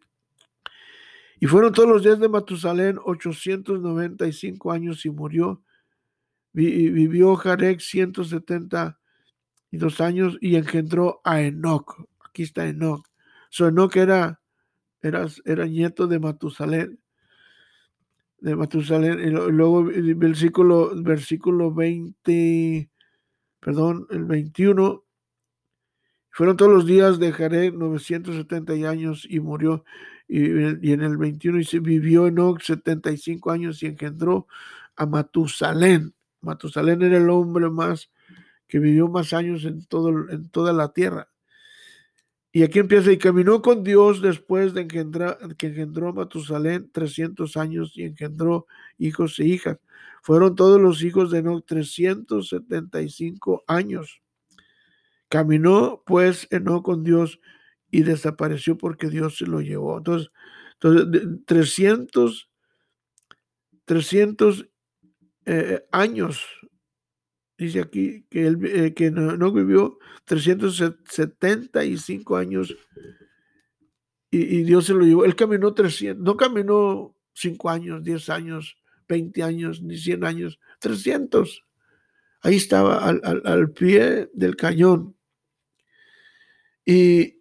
Y 1.40 1.48
fueron 1.48 1.72
todos 1.72 1.88
los 1.88 2.04
días 2.04 2.20
de 2.20 2.28
Matusalén 2.28 3.00
895 3.04 4.70
años 4.70 5.04
y 5.04 5.10
murió. 5.10 5.64
vivió 6.52 7.34
Jarek 7.34 7.80
172 7.80 10.00
años 10.00 10.38
y 10.40 10.54
engendró 10.54 11.20
a 11.24 11.42
Enoch. 11.42 12.06
Aquí 12.24 12.44
está 12.44 12.68
Enoch. 12.68 13.04
So 13.50 13.66
Enoch 13.66 13.96
era, 13.96 14.40
era, 15.02 15.26
era 15.44 15.66
nieto 15.66 16.06
de 16.06 16.20
Matusalén. 16.20 17.00
De 18.44 18.54
Matusalén. 18.54 19.20
Y 19.20 19.30
luego 19.30 19.88
el 19.88 20.14
versículo, 20.16 20.92
versículo 21.02 21.72
20, 21.72 22.90
perdón, 23.58 24.06
el 24.10 24.24
21 24.24 25.02
fueron 26.28 26.54
todos 26.58 26.70
los 26.70 26.84
días 26.84 27.18
de 27.18 27.32
Jared 27.32 27.72
970 27.72 28.74
años 28.86 29.26
y 29.30 29.40
murió. 29.40 29.86
Y, 30.28 30.44
en 30.92 31.00
el 31.00 31.16
21 31.16 31.60
y 31.60 31.78
vivió 31.78 32.26
Enoch 32.26 32.60
75 32.60 33.50
años 33.50 33.82
y 33.82 33.86
engendró 33.86 34.46
a 34.94 35.06
Matusalén. 35.06 36.14
Matusalén 36.42 37.00
era 37.00 37.16
el 37.16 37.30
hombre 37.30 37.70
más 37.70 38.10
que 38.68 38.78
vivió 38.78 39.08
más 39.08 39.32
años 39.32 39.64
en, 39.64 39.86
todo, 39.86 40.28
en 40.28 40.50
toda 40.50 40.74
la 40.74 40.92
tierra. 40.92 41.30
Y 42.56 42.62
aquí 42.62 42.78
empieza, 42.78 43.10
y 43.10 43.18
caminó 43.18 43.62
con 43.62 43.82
Dios 43.82 44.22
después 44.22 44.74
de 44.74 44.86
que 44.86 45.00
engendró 45.00 46.08
a 46.08 46.12
Matusalén 46.12 46.88
300 46.92 47.56
años 47.56 47.90
y 47.96 48.04
engendró 48.04 48.68
hijos 48.96 49.40
e 49.40 49.44
hijas. 49.46 49.78
Fueron 50.22 50.54
todos 50.54 50.80
los 50.80 51.02
hijos 51.02 51.32
de 51.32 51.38
Enoch 51.38 51.66
375 51.66 53.64
años. 53.66 54.22
Caminó 55.28 56.04
pues 56.06 56.46
Enoch 56.52 56.84
con 56.84 57.02
Dios 57.02 57.40
y 57.90 58.04
desapareció 58.04 58.78
porque 58.78 59.08
Dios 59.08 59.36
se 59.36 59.46
lo 59.46 59.60
llevó. 59.60 59.98
Entonces, 59.98 60.30
entonces 60.80 61.40
300, 61.46 62.50
300 63.84 64.68
eh, 65.46 65.84
años, 65.90 66.46
dice 67.56 67.80
aquí 67.80 68.26
que, 68.30 68.46
él, 68.46 68.58
eh, 68.64 68.94
que 68.94 69.10
no, 69.10 69.52
vivió 69.52 69.98
375 70.24 72.36
años 72.36 72.76
y, 74.30 74.58
y, 74.58 74.62
Dios 74.64 74.86
se 74.86 74.94
lo 74.94 75.04
llevó. 75.04 75.24
Él 75.24 75.36
caminó 75.36 75.74
300, 75.74 76.24
no 76.24 76.36
caminó 76.36 77.14
5 77.34 77.70
años, 77.70 78.02
10 78.02 78.28
años, 78.30 78.76
20 79.08 79.42
años, 79.42 79.82
ni 79.82 79.96
100 79.96 80.24
años, 80.24 80.58
300. 80.80 81.64
Ahí 82.42 82.56
estaba 82.56 82.98
al, 82.98 83.20
al, 83.24 83.42
al 83.44 83.70
pie 83.70 84.28
del 84.32 84.56
cañón. 84.56 85.16
Y, 86.84 87.40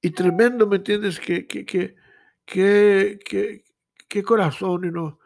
y 0.00 0.10
tremendo, 0.10 0.66
¿me 0.66 0.76
entiendes? 0.76 1.18
Que, 1.18 1.46
que, 1.46 1.64
que, 1.64 1.96
que, 2.44 3.64
que, 4.08 4.22
corazón, 4.22 4.92
¿no? 4.92 5.18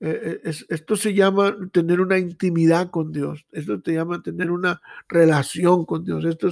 Eh, 0.00 0.40
esto 0.44 0.96
se 0.96 1.14
llama 1.14 1.56
tener 1.72 2.00
una 2.00 2.18
intimidad 2.18 2.90
con 2.90 3.12
Dios. 3.12 3.46
Esto 3.52 3.80
te 3.80 3.94
llama 3.94 4.22
tener 4.22 4.50
una 4.50 4.80
relación 5.08 5.86
con 5.86 6.04
Dios. 6.04 6.24
Esto, 6.24 6.50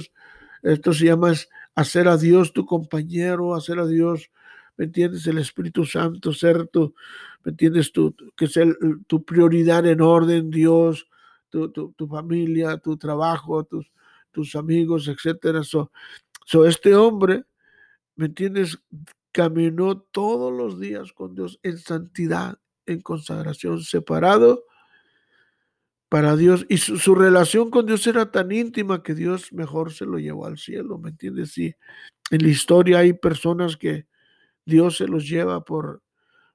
esto 0.63 0.93
se 0.93 1.05
llama 1.05 1.33
hacer 1.75 2.07
a 2.07 2.17
Dios 2.17 2.53
tu 2.53 2.65
compañero, 2.65 3.53
hacer 3.53 3.79
a 3.79 3.85
Dios, 3.85 4.31
¿me 4.77 4.85
entiendes? 4.85 5.27
El 5.27 5.37
Espíritu 5.37 5.85
Santo, 5.85 6.33
ser 6.33 6.67
tu, 6.67 6.95
¿me 7.43 7.51
entiendes? 7.51 7.91
Que 8.35 8.47
sea 8.47 8.65
tu 9.07 9.23
prioridad 9.23 9.85
en 9.85 10.01
orden, 10.01 10.49
Dios, 10.49 11.07
tu, 11.49 11.69
tu, 11.69 12.07
familia, 12.07 12.77
tu 12.77 12.97
trabajo, 12.97 13.63
tus, 13.63 13.91
tus 14.31 14.55
amigos, 14.55 15.07
etcétera. 15.07 15.63
So, 15.63 15.91
este 16.65 16.95
hombre, 16.95 17.45
¿me 18.15 18.27
entiendes? 18.27 18.79
Caminó 19.31 19.99
todos 19.99 20.53
los 20.53 20.79
días 20.79 21.11
con 21.13 21.35
Dios 21.35 21.59
en 21.61 21.77
santidad, 21.77 22.57
en 22.85 23.01
consagración, 23.01 23.81
separado 23.81 24.65
para 26.09 26.35
Dios. 26.35 26.65
Y 26.69 26.77
su, 26.77 27.15
relación 27.15 27.69
con 27.69 27.85
Dios 27.85 28.05
era 28.07 28.31
tan 28.31 28.51
íntima 28.51 29.03
que 29.03 29.13
Dios 29.13 29.51
mejor 29.53 29.93
se 29.93 30.05
lo 30.05 30.17
llevó 30.19 30.45
al 30.45 30.57
cielo, 30.57 30.97
¿me 30.97 31.09
entiendes? 31.09 31.51
Sí, 31.51 31.75
en 32.31 32.43
la 32.43 32.49
historia 32.49 32.99
hay 32.99 33.13
personas 33.13 33.77
que 33.77 34.07
Dios 34.65 34.97
se 34.97 35.07
los 35.07 35.27
lleva 35.27 35.63
por 35.63 36.01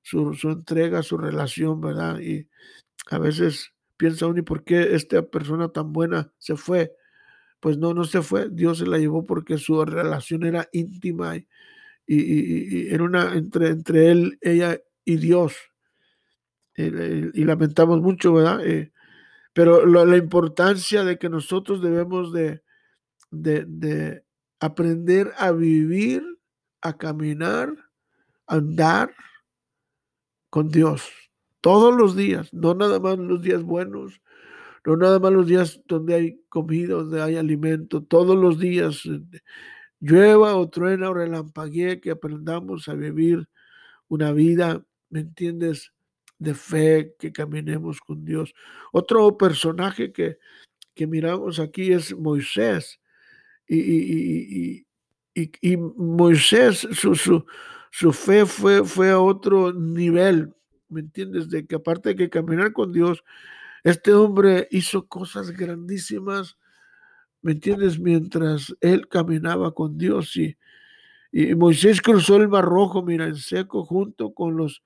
su, 0.03 0.35
su 0.35 0.51
entrega, 0.51 1.03
su 1.03 1.19
relación, 1.19 1.81
¿verdad? 1.81 2.21
Y 2.21 2.49
a 3.11 3.19
veces 3.19 3.73
piensa 3.97 4.27
uno, 4.27 4.39
¿y 4.39 4.43
por 4.43 4.65
qué 4.65 4.95
esta 4.95 5.23
persona 5.23 5.69
tan 5.69 5.93
buena 5.93 6.33
se 6.39 6.57
fue? 6.57 6.95
Pues 7.61 7.77
no, 7.77 7.93
no 7.93 8.05
se 8.05 8.23
fue, 8.23 8.49
Dios 8.51 8.79
se 8.79 8.87
la 8.87 8.99
llevó 8.99 9.27
porque 9.27 9.59
su 9.59 9.85
relación 9.85 10.45
era 10.45 10.69
íntima 10.73 11.37
y, 11.37 11.47
y, 12.07 12.89
era 12.89 13.05
una 13.05 13.35
entre, 13.35 13.69
entre 13.69 14.11
él, 14.11 14.39
ella 14.41 14.81
y 15.05 15.17
Dios. 15.17 15.55
Y, 17.35 17.45
lamentamos 17.45 18.01
mucho, 18.01 18.33
¿verdad? 18.33 18.65
Eh, 18.67 18.93
pero 19.53 19.85
la 19.85 20.17
importancia 20.17 21.05
de 21.05 21.19
que 21.19 21.29
nosotros 21.29 21.83
debemos 21.83 22.33
de, 22.33 22.63
de, 23.31 24.25
aprender 24.61 25.33
a 25.39 25.53
vivir, 25.53 26.23
a 26.81 26.97
caminar, 26.97 27.73
a 28.47 28.57
andar 28.57 29.15
con 30.51 30.69
Dios 30.69 31.11
todos 31.61 31.95
los 31.95 32.17
días, 32.17 32.53
no 32.53 32.75
nada 32.75 33.01
más 33.01 33.19
los 33.19 33.43
días 33.43 33.63
buenos, 33.63 34.21
no 34.85 34.97
nada 34.97 35.19
más 35.19 35.33
los 35.33 35.47
días 35.47 35.83
donde 35.87 36.15
hay 36.15 36.41
comida, 36.49 36.95
donde 36.95 37.23
hay 37.23 37.37
alimento, 37.37 38.03
todos 38.03 38.37
los 38.37 38.59
días, 38.59 39.05
eh, 39.07 39.21
llueva 40.01 40.57
o 40.57 40.69
truena 40.71 41.11
o 41.11 41.15
relampaguee, 41.15 42.01
que 42.01 42.11
aprendamos 42.11 42.89
a 42.89 42.95
vivir 42.95 43.49
una 44.09 44.33
vida, 44.33 44.85
¿me 45.11 45.21
entiendes? 45.21 45.93
De 46.41 46.55
fe, 46.55 47.15
que 47.21 47.33
caminemos 47.33 48.01
con 48.01 48.25
Dios. 48.25 48.55
Otro 48.93 49.37
personaje 49.37 50.11
que, 50.11 50.39
que 50.95 51.07
miramos 51.07 51.61
aquí 51.61 51.93
es 51.93 52.17
Moisés. 52.17 52.99
Y, 53.69 54.85
y, 55.35 55.77
Moisés, 55.77 56.89
su, 56.93 57.15
su, 57.15 57.45
su, 57.93 58.13
fe 58.13 58.45
fue, 58.47 58.85
fue 58.85 59.11
a 59.11 59.21
otro 59.21 59.73
nivel, 59.73 60.53
¿me 60.89 61.01
entiendes? 61.01 61.49
De 61.49 61.67
que 61.67 61.77
aparte 61.77 62.11
de 62.11 62.17
que 62.17 62.31
caminar 62.31 62.73
con 62.73 62.93
Dios, 62.93 63.23
este 63.85 64.13
hombre 64.13 64.67
hizo 64.73 65.07
cosas 65.07 65.53
grandísimas, 65.53 66.59
¿me 67.43 67.53
entiendes? 67.53 68.01
Mientras 68.01 68.75
él 68.81 69.09
caminaba 69.09 69.73
con 69.73 69.99
Dios 69.99 70.37
y, 70.37 70.57
y 71.33 71.55
Moisés 71.55 72.03
cruzó 72.03 72.37
el 72.37 72.49
Mar 72.49 72.65
Rojo, 72.65 73.03
mira, 73.03 73.27
en 73.27 73.37
seco, 73.37 73.85
junto 73.85 74.35
con 74.35 74.57
los 74.57 74.83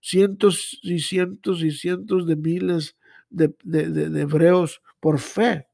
cientos 0.00 0.78
y 0.82 1.00
cientos 1.00 1.62
y 1.62 1.70
cientos 1.70 2.26
de 2.26 2.36
miles 2.36 2.96
de, 3.28 3.54
de 3.62 4.20
hebreos 4.20 4.82
por 4.98 5.18
fe. 5.18 5.66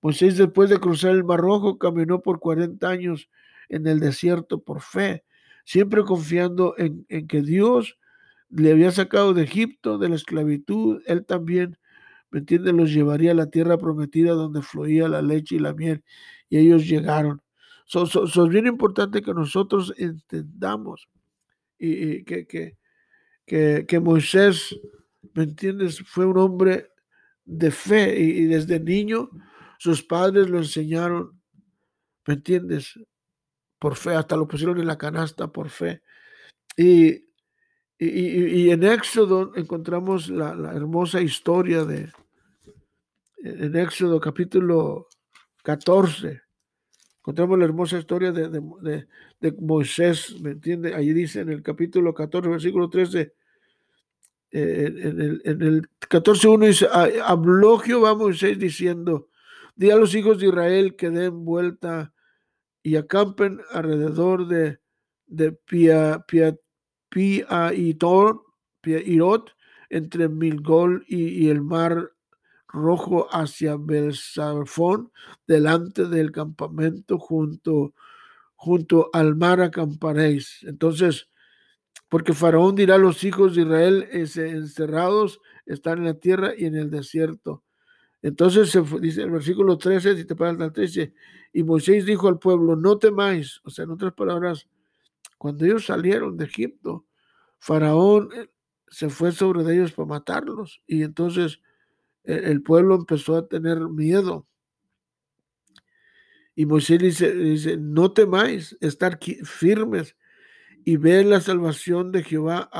Moisés 0.00 0.36
después 0.36 0.70
de 0.70 0.78
cruzar 0.78 1.12
el 1.12 1.24
Mar 1.24 1.40
Rojo 1.40 1.78
caminó 1.78 2.20
por 2.22 2.38
40 2.38 2.88
años 2.88 3.28
en 3.68 3.86
el 3.86 4.00
desierto 4.00 4.62
por 4.62 4.80
fe, 4.80 5.24
siempre 5.64 6.04
confiando 6.04 6.74
en, 6.78 7.04
en 7.08 7.26
que 7.26 7.42
Dios 7.42 7.98
le 8.50 8.72
había 8.72 8.92
sacado 8.92 9.34
de 9.34 9.42
Egipto, 9.42 9.98
de 9.98 10.08
la 10.08 10.14
esclavitud, 10.14 11.02
él 11.06 11.24
también, 11.26 11.78
¿me 12.30 12.38
entiendes?, 12.40 12.72
los 12.74 12.92
llevaría 12.92 13.32
a 13.32 13.34
la 13.34 13.50
tierra 13.50 13.76
prometida 13.76 14.32
donde 14.32 14.62
fluía 14.62 15.08
la 15.08 15.20
leche 15.20 15.56
y 15.56 15.58
la 15.58 15.74
miel, 15.74 16.02
y 16.48 16.58
ellos 16.58 16.86
llegaron. 16.86 17.42
es 17.92 18.48
bien 18.48 18.66
importante 18.66 19.20
que 19.20 19.34
nosotros 19.34 19.92
entendamos 19.98 21.08
y, 21.78 22.24
que, 22.24 22.46
que, 22.46 22.77
que, 23.48 24.00
Moisés, 24.00 24.78
¿me 25.34 25.44
entiendes?, 25.44 26.00
fue 26.00 26.26
un 26.26 26.38
hombre 26.38 26.92
de 27.44 27.70
fe 27.70 28.18
y 28.18 28.44
desde 28.44 28.78
niño 28.78 29.30
sus 29.78 30.02
padres 30.02 30.50
lo 30.50 30.58
enseñaron, 30.58 31.40
¿me 32.26 32.34
entiendes? 32.34 32.98
Por 33.78 33.94
fe, 33.94 34.14
hasta 34.14 34.36
lo 34.36 34.48
pusieron 34.48 34.78
en 34.80 34.88
la 34.88 34.98
canasta 34.98 35.50
por 35.50 35.70
fe. 35.70 36.02
Y, 36.76 37.28
y, 37.98 38.70
en 38.70 38.84
Éxodo 38.84 39.52
encontramos 39.56 40.28
la, 40.28 40.50
hermosa 40.74 41.20
historia 41.20 41.84
de, 41.84 42.12
en 43.38 43.76
Éxodo 43.76 44.20
capítulo 44.20 45.08
14, 45.62 46.42
encontramos 47.20 47.58
la 47.58 47.64
hermosa 47.64 47.98
historia 47.98 48.32
de, 48.32 48.48
de, 49.40 49.52
Moisés, 49.60 50.40
¿me 50.40 50.50
entiende? 50.50 50.94
Ahí 50.94 51.12
dice 51.12 51.40
en 51.40 51.50
el 51.50 51.62
capítulo 51.62 52.14
14, 52.14 52.48
versículo 52.48 52.90
13, 52.90 53.20
eh, 53.20 53.32
en, 54.50 55.20
el, 55.20 55.42
en 55.44 55.62
el 55.62 55.88
14.1 56.08 56.66
dice, 56.66 56.88
habló 57.24 57.78
Jehová 57.78 58.10
a 58.10 58.14
Moisés 58.14 58.58
diciendo, 58.58 59.28
Di 59.78 59.92
a 59.92 59.96
los 59.96 60.14
hijos 60.16 60.40
de 60.40 60.48
Israel 60.48 60.96
que 60.96 61.08
den 61.08 61.44
vuelta 61.44 62.12
y 62.82 62.96
acampen 62.96 63.60
alrededor 63.70 64.48
de, 64.48 64.80
de 65.28 65.52
Pia, 65.52 66.24
Pia, 66.26 66.56
Pia 67.08 67.72
y 67.72 67.94
Irot, 69.06 69.54
entre 69.88 70.28
Milgol 70.28 71.04
y, 71.06 71.48
el 71.48 71.62
mar 71.62 72.10
rojo 72.66 73.28
hacia 73.30 73.76
Belsafón, 73.76 75.12
delante 75.46 76.06
del 76.06 76.32
campamento 76.32 77.18
junto, 77.18 77.94
junto 78.56 79.10
al 79.12 79.36
mar 79.36 79.60
acamparéis. 79.60 80.64
Entonces, 80.64 81.28
porque 82.08 82.32
Faraón 82.32 82.74
dirá 82.74 82.94
a 82.94 82.98
los 82.98 83.22
hijos 83.24 83.54
de 83.54 83.62
Israel 83.62 84.08
encerrados 84.12 85.40
están 85.66 85.98
en 85.98 86.04
la 86.04 86.14
tierra 86.14 86.52
y 86.56 86.64
en 86.64 86.74
el 86.74 86.90
desierto. 86.90 87.62
Entonces 88.22 88.70
se 88.70 88.82
dice 89.00 89.22
el 89.22 89.30
versículo 89.30 89.78
13, 89.78 90.16
si 90.16 90.24
te 90.24 90.34
paras 90.34 90.60
al 90.60 90.72
13, 90.72 91.12
y 91.52 91.62
Moisés 91.62 92.04
dijo 92.06 92.28
al 92.28 92.38
pueblo, 92.38 92.74
no 92.74 92.98
temáis, 92.98 93.60
o 93.64 93.70
sea, 93.70 93.84
en 93.84 93.90
otras 93.90 94.12
palabras, 94.14 94.68
cuando 95.36 95.64
ellos 95.64 95.86
salieron 95.86 96.36
de 96.36 96.46
Egipto, 96.46 97.06
Faraón 97.58 98.30
eh, 98.34 98.48
se 98.88 99.08
fue 99.08 99.30
sobre 99.32 99.62
ellos 99.72 99.92
para 99.92 100.08
matarlos, 100.08 100.82
y 100.86 101.02
entonces 101.02 101.60
e, 102.24 102.34
el 102.50 102.62
pueblo 102.62 102.96
empezó 102.96 103.36
a 103.36 103.46
tener 103.46 103.80
miedo. 103.80 104.46
Y 106.56 106.66
Moisés 106.66 106.98
dice 106.98 107.76
no 107.76 108.10
temáis, 108.10 108.76
estar 108.80 109.20
firmes 109.44 110.16
y 110.84 110.96
ver 110.96 111.26
la 111.26 111.40
salvación 111.40 112.12
de 112.12 112.22
Jehová. 112.22 112.70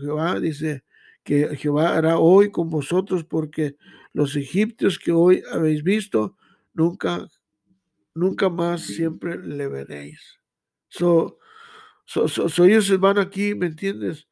Jehová 0.00 0.40
dice 0.40 0.84
que 1.22 1.56
Jehová 1.56 1.96
hará 1.96 2.18
hoy 2.18 2.50
con 2.50 2.70
vosotros 2.70 3.24
porque 3.24 3.76
los 4.12 4.36
egipcios 4.36 4.98
que 4.98 5.12
hoy 5.12 5.42
habéis 5.50 5.82
visto, 5.82 6.36
nunca, 6.72 7.28
nunca 8.14 8.48
más 8.48 8.82
siempre 8.82 9.38
le 9.38 9.66
veréis. 9.68 10.38
So, 10.88 11.38
so, 12.04 12.28
so, 12.28 12.64
ellos 12.64 12.98
van 13.00 13.18
aquí, 13.18 13.54
¿me 13.54 13.66
entiendes? 13.66 14.28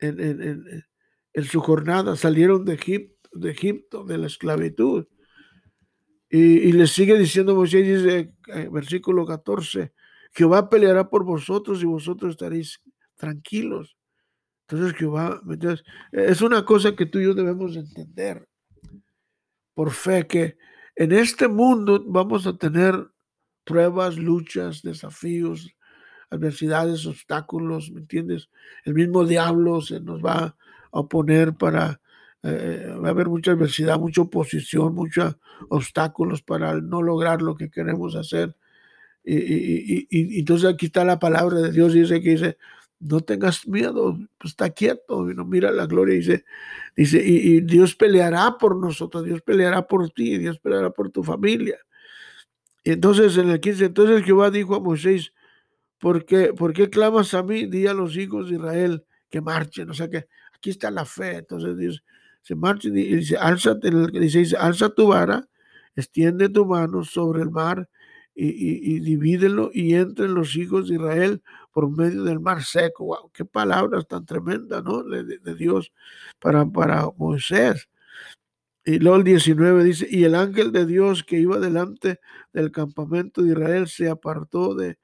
En, 0.00 0.18
en, 0.18 0.84
en, 1.32 1.44
su 1.44 1.60
jornada 1.60 2.16
salieron 2.16 2.64
de 2.64 2.74
Egipto, 2.74 3.30
de 3.32 3.50
Egipto, 3.52 4.04
de 4.04 4.18
la 4.18 4.26
esclavitud. 4.26 5.06
Y, 6.28 6.40
y 6.40 6.72
le 6.72 6.88
sigue 6.88 7.16
diciendo 7.16 7.54
Moisés, 7.54 7.86
dice, 7.86 8.34
eh, 8.48 8.68
versículo 8.72 9.24
14, 9.24 9.92
Jehová 10.32 10.68
peleará 10.68 11.08
por 11.08 11.24
vosotros 11.24 11.82
y 11.82 11.86
vosotros 11.86 12.32
estaréis 12.32 12.80
tranquilos. 13.16 13.96
Entonces 14.66 14.96
Jehová, 14.96 15.40
es 16.12 16.40
una 16.40 16.64
cosa 16.64 16.96
que 16.96 17.06
tú 17.06 17.18
y 17.18 17.24
yo 17.24 17.34
debemos 17.34 17.76
entender 17.76 18.48
por 19.74 19.90
fe 19.90 20.26
que 20.26 20.56
en 20.96 21.12
este 21.12 21.48
mundo 21.48 22.02
vamos 22.06 22.46
a 22.46 22.56
tener 22.56 22.94
pruebas, 23.64 24.16
luchas, 24.16 24.82
desafíos, 24.82 25.70
adversidades, 26.30 27.06
obstáculos, 27.06 27.90
¿me 27.90 28.00
entiendes? 28.00 28.48
El 28.84 28.94
mismo 28.94 29.24
diablo 29.24 29.80
se 29.80 30.00
nos 30.00 30.22
va 30.22 30.44
a 30.44 30.56
oponer 30.90 31.54
para, 31.54 32.00
eh, 32.42 32.94
va 33.02 33.08
a 33.08 33.10
haber 33.10 33.28
mucha 33.28 33.52
adversidad, 33.52 33.98
mucha 33.98 34.22
oposición, 34.22 34.94
muchos 34.94 35.36
obstáculos 35.68 36.42
para 36.42 36.80
no 36.80 37.02
lograr 37.02 37.42
lo 37.42 37.54
que 37.54 37.70
queremos 37.70 38.16
hacer. 38.16 38.56
Y, 39.24 39.36
y, 39.36 40.06
y, 40.10 40.38
entonces 40.40 40.68
aquí 40.68 40.86
está 40.86 41.04
la 41.04 41.18
palabra 41.18 41.60
de 41.60 41.72
Dios, 41.72 41.92
dice 41.92 42.20
que 42.20 42.30
dice, 42.30 42.58
no 43.02 43.20
tengas 43.20 43.66
miedo, 43.66 44.16
está 44.44 44.70
quieto, 44.70 45.24
no 45.24 45.44
mira 45.44 45.72
la 45.72 45.86
gloria, 45.86 46.14
dice, 46.14 46.44
dice, 46.96 47.22
y, 47.24 47.60
Dios 47.60 47.96
peleará 47.96 48.56
por 48.58 48.76
nosotros, 48.76 49.24
Dios 49.24 49.42
peleará 49.42 49.86
por 49.86 50.10
ti, 50.10 50.38
Dios 50.38 50.58
peleará 50.60 50.90
por 50.90 51.10
tu 51.10 51.22
familia. 51.22 51.78
Y 52.84 52.92
entonces 52.92 53.36
en 53.36 53.50
el 53.50 53.60
15, 53.60 53.86
entonces 53.86 54.24
Jehová 54.24 54.50
dijo 54.50 54.74
a 54.76 54.80
Moisés, 54.80 55.32
¿por 55.98 56.24
qué, 56.24 56.52
¿por 56.52 56.72
qué 56.72 56.90
clamas 56.90 57.34
a 57.34 57.42
mí? 57.42 57.66
Di 57.66 57.86
a 57.86 57.94
los 57.94 58.16
hijos 58.16 58.48
de 58.48 58.56
Israel 58.56 59.04
que 59.30 59.40
marchen, 59.40 59.90
o 59.90 59.94
sea 59.94 60.08
que 60.08 60.26
aquí 60.54 60.70
está 60.70 60.90
la 60.90 61.04
fe, 61.04 61.38
entonces 61.38 61.76
Dios 61.76 62.04
se 62.42 62.54
marcha 62.54 62.88
y 62.88 62.92
dice, 62.92 63.36
alza, 63.36 63.74
dice, 63.74 64.56
alza 64.56 64.90
tu 64.90 65.08
vara, 65.08 65.48
extiende 65.96 66.48
tu 66.48 66.66
mano 66.66 67.04
sobre 67.04 67.42
el 67.42 67.50
mar 67.50 67.88
y, 68.34 69.00
divídelo 69.00 69.70
y 69.72 69.94
entren 69.94 70.34
los 70.34 70.56
hijos 70.56 70.88
de 70.88 70.94
Israel 70.96 71.42
por 71.72 71.90
medio 71.90 72.24
del 72.24 72.40
mar 72.40 72.62
seco. 72.62 73.04
Wow, 73.04 73.30
qué 73.32 73.44
palabras 73.44 74.06
tan 74.06 74.24
tremendas, 74.24 74.82
¿no? 74.84 75.02
De, 75.02 75.54
Dios 75.54 75.92
para, 76.40 76.64
para 76.66 77.08
Moisés. 77.16 77.88
Y 78.84 78.98
luego 78.98 79.18
el 79.18 79.24
19 79.24 79.84
dice, 79.84 80.06
y 80.10 80.24
el 80.24 80.34
ángel 80.34 80.72
de 80.72 80.86
Dios 80.86 81.22
que 81.22 81.38
iba 81.38 81.58
delante 81.58 82.18
del 82.52 82.72
campamento 82.72 83.42
de 83.42 83.52
Israel 83.52 83.86
se 83.86 84.08
apartó 84.08 84.74
de, 84.74 84.98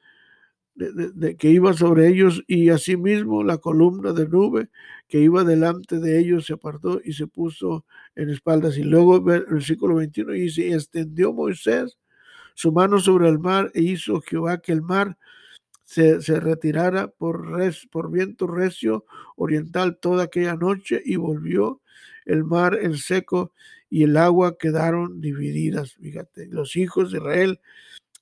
de, 0.75 1.37
que 1.37 1.51
iba 1.51 1.73
sobre 1.75 2.09
ellos 2.09 2.43
y 2.47 2.71
asimismo 2.71 3.45
la 3.45 3.59
columna 3.59 4.13
de 4.13 4.29
nube 4.29 4.69
que 5.07 5.21
iba 5.21 5.45
delante 5.45 6.01
de 6.01 6.19
ellos 6.19 6.47
se 6.47 6.55
apartó 6.55 7.01
y 7.05 7.13
se 7.13 7.27
puso 7.29 7.85
en 8.17 8.31
espaldas. 8.31 8.77
Y 8.79 8.83
luego 8.83 9.17
el 9.17 9.45
versículo 9.45 9.97
21 9.97 10.33
dice, 10.33 10.67
y 10.67 10.73
extendió 10.73 11.33
Moisés 11.33 11.99
su 12.59 12.73
mano 12.73 12.99
sobre 12.99 13.29
el 13.29 13.39
mar 13.39 13.71
e 13.73 13.83
hizo 13.83 14.21
Jehová 14.21 14.59
que 14.59 14.73
el 14.73 14.83
mar 14.83 15.17
se, 15.85 16.21
se 16.21 16.41
retirara 16.41 17.07
por, 17.07 17.53
res, 17.53 17.87
por 17.89 18.11
viento 18.11 18.49
recio 18.49 19.05
oriental 19.37 19.97
toda 19.99 20.25
aquella 20.25 20.57
noche 20.57 21.01
y 21.05 21.15
volvió 21.15 21.81
el 22.25 22.43
mar 22.43 22.77
en 22.83 22.97
seco 22.97 23.53
y 23.89 24.03
el 24.03 24.17
agua 24.17 24.59
quedaron 24.59 25.21
divididas. 25.21 25.93
Fíjate, 25.93 26.49
los 26.49 26.75
hijos 26.75 27.13
de 27.13 27.19
Israel 27.19 27.61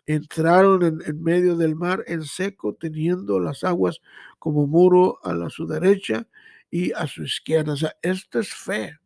entraron 0.04 0.82
en, 0.84 1.22
medio 1.22 1.56
del 1.56 1.74
mar 1.74 2.04
en 2.06 2.22
seco, 2.22 2.74
teniendo 2.74 3.40
las 3.40 3.64
aguas 3.64 4.02
como 4.38 4.66
muro 4.66 5.18
a, 5.24 5.48
su 5.48 5.66
derecha 5.66 6.28
y 6.70 6.92
a 6.92 7.06
su 7.06 7.22
izquierda. 7.22 7.72
O 7.72 7.76
sea, 7.78 7.96
esto 8.02 8.38
es 8.38 8.52
fe. 8.52 8.98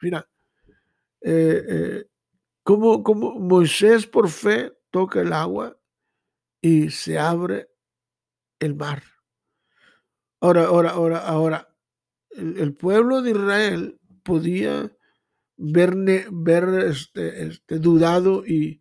Mira, 0.00 0.28
eh, 1.22 1.64
eh, 1.68 2.04
como, 2.62 3.02
como 3.02 3.34
Moisés 3.40 4.06
por 4.06 4.28
fe 4.28 4.75
toca 4.96 5.20
el 5.20 5.34
agua 5.34 5.78
y 6.62 6.88
se 6.88 7.18
abre 7.18 7.68
el 8.58 8.74
mar. 8.74 9.02
Ahora, 10.40 10.64
ahora, 10.64 10.90
ahora, 10.92 11.18
ahora, 11.18 11.76
el, 12.30 12.72
pueblo 12.72 13.20
de 13.20 13.32
Israel 13.32 14.00
podía 14.22 14.90
ver, 15.58 15.94
ver 16.32 16.64
este, 16.86 17.46
este, 17.46 17.78
dudado 17.78 18.46
y, 18.46 18.80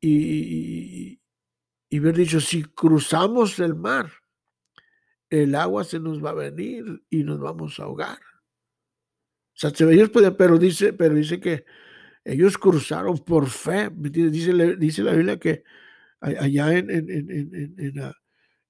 y, 0.00 1.20
y 1.90 1.98
haber 1.98 2.18
dicho, 2.18 2.40
si 2.40 2.62
cruzamos 2.62 3.58
el 3.58 3.74
mar, 3.74 4.12
el 5.28 5.56
agua 5.56 5.82
se 5.82 5.98
nos 5.98 6.24
va 6.24 6.30
a 6.30 6.34
venir 6.34 7.02
y 7.10 7.24
nos 7.24 7.40
vamos 7.40 7.80
a 7.80 7.82
ahogar. 7.82 8.20
O 8.20 9.56
sea, 9.56 9.72
ellos 9.90 10.10
pueden, 10.10 10.36
pero 10.36 10.56
dice, 10.56 10.92
pero 10.92 11.16
dice 11.16 11.40
que 11.40 11.64
ellos 12.24 12.58
cruzaron 12.58 13.18
por 13.18 13.48
fe. 13.48 13.90
Dice, 13.92 14.76
dice 14.76 15.02
la 15.02 15.12
Biblia 15.12 15.38
que 15.38 15.64
allá 16.20 16.76
en, 16.76 16.90
en, 16.90 18.14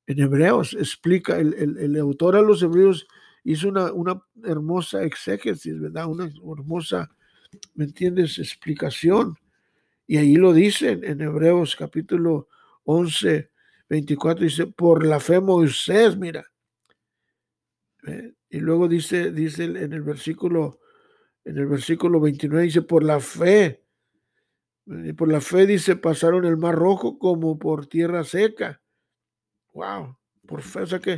Hebreos 0.07 0.75
explica, 0.75 1.39
el, 1.39 1.97
autor 1.99 2.37
a 2.37 2.43
los 2.43 2.63
Hebreos 2.63 3.07
hizo 3.45 3.69
una, 3.69 4.23
hermosa 4.45 5.03
exégesis, 5.05 5.81
¿verdad? 5.81 6.07
Una 6.07 6.25
hermosa, 6.25 7.11
¿me 7.75 7.85
entiendes?, 7.85 8.39
explicación 8.39 9.37
y 10.07 10.19
ahí 10.19 10.37
lo 10.37 10.53
dice 10.53 10.91
en 10.91 11.21
Hebreos 11.21 11.75
capítulo 11.75 12.49
11, 12.85 13.51
24, 13.89 14.45
dice, 14.45 14.67
por 14.67 15.07
la 15.07 15.21
fe 15.21 15.41
Moisés, 15.41 16.17
mira. 16.17 16.45
Y 18.51 18.61
luego 18.61 18.89
dice, 18.89 19.31
dice 19.31 19.65
en 19.65 19.93
el 19.93 20.03
versículo, 20.03 20.81
en 21.45 21.59
el 21.59 21.67
versículo 21.67 22.21
29, 22.21 22.65
dice, 22.65 22.83
por 22.83 23.05
la 23.05 23.21
fe. 23.21 23.83
Y 24.87 25.13
por 25.13 25.31
la 25.31 25.41
fe, 25.41 25.67
dice, 25.67 25.97
pasaron 25.97 26.45
el 26.45 26.57
mar 26.57 26.75
rojo 26.75 27.19
como 27.19 27.59
por 27.59 27.87
tierra 27.87 28.25
seca. 28.25 28.81
Wow, 29.75 30.17
por 30.47 30.63
fe. 30.63 30.83
O 30.83 30.87
sea 30.87 30.99
que 30.99 31.13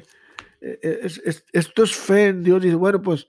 eh, 0.61 0.79
eh, 0.83 1.01
es, 1.03 1.45
esto 1.53 1.83
es 1.85 1.95
fe 1.95 2.29
en 2.29 2.43
Dios. 2.43 2.63
Dice, 2.63 2.77
bueno, 2.77 3.01
pues 3.03 3.29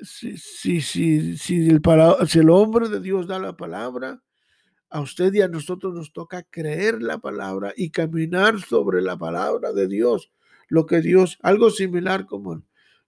si, 0.00 0.36
si, 0.36 0.80
si, 0.80 1.36
si 1.36 1.68
el 1.68 2.50
hombre 2.50 2.88
de 2.88 3.00
Dios 3.00 3.26
da 3.26 3.38
la 3.38 3.56
palabra, 3.56 4.22
a 4.90 5.00
usted 5.00 5.32
y 5.34 5.42
a 5.42 5.48
nosotros 5.48 5.92
nos 5.92 6.12
toca 6.12 6.44
creer 6.44 7.02
la 7.02 7.18
palabra 7.18 7.72
y 7.76 7.90
caminar 7.90 8.60
sobre 8.60 9.02
la 9.02 9.16
palabra 9.16 9.72
de 9.72 9.88
Dios, 9.88 10.30
lo 10.68 10.86
que 10.86 11.00
Dios, 11.00 11.38
algo 11.42 11.70
similar 11.70 12.26
como, 12.26 12.62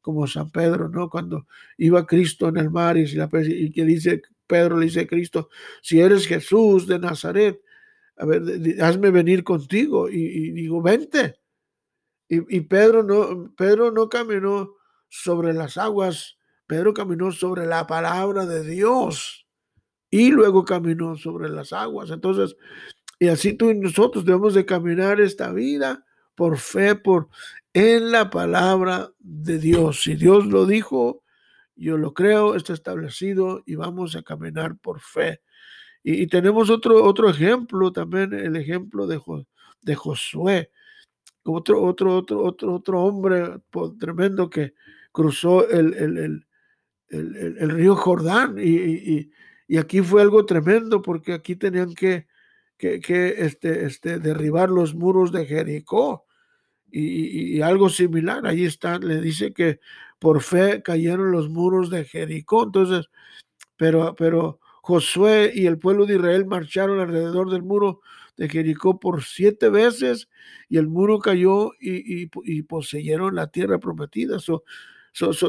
como 0.06 0.28
San 0.28 0.52
Pedro, 0.52 0.88
¿no? 0.88 1.10
Cuando 1.10 1.48
iba 1.78 2.06
Cristo 2.06 2.46
en 2.46 2.58
el 2.58 2.70
mar 2.70 2.96
y, 2.96 3.06
y 3.10 3.72
que 3.72 3.84
dice, 3.84 4.22
Pedro 4.46 4.78
le 4.78 4.86
dice 4.86 5.00
a 5.00 5.06
Cristo, 5.08 5.48
si 5.82 5.98
eres 5.98 6.28
Jesús 6.28 6.86
de 6.86 7.00
Nazaret, 7.00 7.60
a 8.16 8.24
ver, 8.24 8.40
hazme 8.80 9.10
venir 9.10 9.42
contigo. 9.42 10.08
Y, 10.08 10.52
digo, 10.52 10.80
vente. 10.80 11.40
Y, 12.28 12.56
y, 12.56 12.60
Pedro, 12.60 13.02
no, 13.02 13.52
Pedro 13.56 13.90
no 13.90 14.08
caminó 14.08 14.76
sobre 15.08 15.52
las 15.52 15.76
aguas, 15.76 16.38
Pedro 16.68 16.94
caminó 16.94 17.32
sobre 17.32 17.66
la 17.66 17.88
palabra 17.88 18.46
de 18.46 18.62
Dios 18.62 19.48
y 20.08 20.30
luego 20.30 20.64
caminó 20.64 21.16
sobre 21.16 21.48
las 21.48 21.72
aguas. 21.72 22.10
Entonces, 22.12 22.56
y 23.18 23.26
así 23.26 23.54
tú 23.54 23.70
y 23.70 23.74
nosotros 23.76 24.24
debemos 24.24 24.54
de 24.54 24.66
caminar 24.66 25.20
esta 25.20 25.50
vida 25.50 26.05
por 26.36 26.58
fe, 26.58 26.94
por 26.94 27.28
en 27.72 28.12
la 28.12 28.30
palabra 28.30 29.10
de 29.18 29.58
Dios. 29.58 30.02
Si 30.02 30.14
Dios 30.14 30.46
lo 30.46 30.66
dijo, 30.66 31.24
yo 31.74 31.98
lo 31.98 32.14
creo, 32.14 32.54
está 32.54 32.72
establecido 32.72 33.62
y 33.66 33.74
vamos 33.74 34.14
a 34.14 34.22
caminar 34.22 34.78
por 34.78 35.00
fe. 35.00 35.40
Y, 36.02 36.28
tenemos 36.28 36.70
otro, 36.70 37.02
otro 37.02 37.28
ejemplo 37.28 37.90
también, 37.90 38.32
el 38.32 38.54
ejemplo 38.54 39.08
de, 39.08 39.16
Josué, 39.96 40.70
otro, 41.42 41.82
otro, 41.82 42.16
otro, 42.16 42.44
otro, 42.44 42.74
otro 42.74 43.02
hombre 43.02 43.60
tremendo 43.98 44.48
que 44.48 44.74
cruzó 45.10 45.68
el, 45.68 45.94
el, 45.94 46.46
el, 47.08 47.56
el 47.58 47.70
río 47.70 47.96
Jordán 47.96 48.56
y, 48.58 49.30
y 49.68 49.78
aquí 49.78 50.00
fue 50.00 50.22
algo 50.22 50.46
tremendo 50.46 51.02
porque 51.02 51.32
aquí 51.32 51.56
tenían 51.56 51.94
que, 51.94 52.26
que, 52.76 53.00
este, 53.38 53.86
este, 53.86 54.18
derribar 54.18 54.70
los 54.70 54.94
muros 54.94 55.32
de 55.32 55.46
Jericó. 55.46 56.24
Y, 56.90 57.60
algo 57.60 57.88
similar, 57.90 58.46
ahí 58.46 58.64
está, 58.64 58.98
le 58.98 59.20
dice 59.20 59.52
que 59.52 59.80
por 60.18 60.40
fe 60.40 60.82
cayeron 60.82 61.30
los 61.30 61.48
muros 61.48 61.90
de 61.90 62.04
Jericó. 62.04 62.64
Entonces, 62.64 63.10
pero, 63.76 64.14
pero 64.16 64.60
Josué 64.82 65.52
y 65.54 65.66
el 65.66 65.78
pueblo 65.78 66.06
de 66.06 66.14
Israel 66.14 66.46
marcharon 66.46 67.00
alrededor 67.00 67.50
del 67.50 67.62
muro 67.62 68.00
de 68.36 68.48
Jericó 68.48 69.00
por 69.00 69.24
siete 69.24 69.68
veces 69.68 70.28
y 70.68 70.78
el 70.78 70.86
muro 70.88 71.18
cayó 71.18 71.72
y, 71.80 72.28
y, 72.44 72.62
poseyeron 72.62 73.34
la 73.34 73.48
tierra 73.48 73.78
prometida. 73.78 74.38
So, 74.38 74.62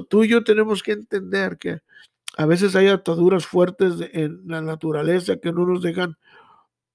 tú 0.09 0.23
y 0.23 0.29
yo 0.29 0.43
tenemos 0.43 0.81
que 0.83 0.93
entender 0.93 1.57
que 1.57 1.81
a 2.37 2.45
veces 2.45 2.75
hay 2.75 2.87
ataduras 2.87 3.45
fuertes 3.45 3.95
en 4.13 4.41
la 4.45 4.61
naturaleza 4.61 5.37
que 5.37 5.51
no 5.51 5.65
nos 5.65 5.81
dejan 5.81 6.17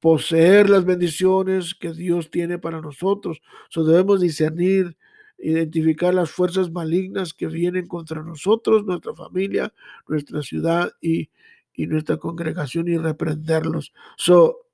poseer 0.03 0.69
las 0.69 0.85
bendiciones 0.85 1.77
que 1.77 1.93
Dios 1.93 2.29
tiene 2.29 2.59
para 2.59 2.81
nosotros. 2.81 3.41
So 3.69 3.85
debemos 3.85 4.21
discernir, 4.21 4.97
identificar 5.39 6.13
las 6.13 6.29
fuerzas 6.29 6.73
malignas 6.73 7.33
que 7.33 7.47
vienen 7.47 7.87
contra 7.87 8.21
nosotros, 8.21 8.85
nuestra 8.85 9.15
familia, 9.15 9.73
nuestra 10.09 10.43
ciudad 10.43 10.91
y, 11.01 11.31
nuestra 11.77 12.17
congregación 12.17 12.89
y 12.89 12.99
reprenderlos. 12.99 13.93
So, 14.17 14.67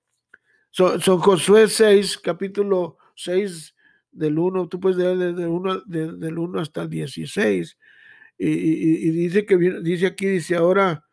so, 0.70 0.98
Josué 1.18 1.68
6, 1.68 2.16
capítulo 2.24 2.96
6 3.14 3.74
del 4.10 4.38
1, 4.38 4.68
tú 4.68 4.80
puedes 4.80 4.96
leer 4.96 5.18
desde 5.18 5.46
1, 5.46 5.80
del 5.80 6.38
1 6.38 6.58
hasta 6.58 6.82
el 6.82 6.88
16 6.88 7.76
y, 8.38 9.10
dice 9.10 9.44
que 9.44 9.58
dice 9.58 10.06
aquí, 10.06 10.24
dice 10.24 10.56
ahora, 10.56 11.04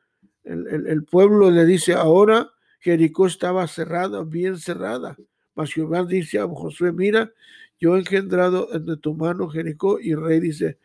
el, 0.46 1.04
pueblo 1.04 1.52
le 1.52 1.66
dice, 1.66 1.94
ahora 1.94 2.55
Jericó 2.86 3.26
estaba 3.26 3.68
cerrada, 3.68 4.24
bien 4.24 4.60
cerrada. 4.60 5.18
Mas 5.56 5.74
Jehová 5.74 6.06
dice 6.06 6.38
a 6.38 6.48
Josué, 6.48 6.92
mira, 6.92 7.34
yo 7.80 7.96
he 7.96 8.00
engendrado 8.00 8.68
de 8.68 8.96
tu 8.98 9.16
mano 9.16 9.50
Jericó, 9.50 10.00
y 10.00 10.14
rey 10.14 10.40
dice, 10.40 10.78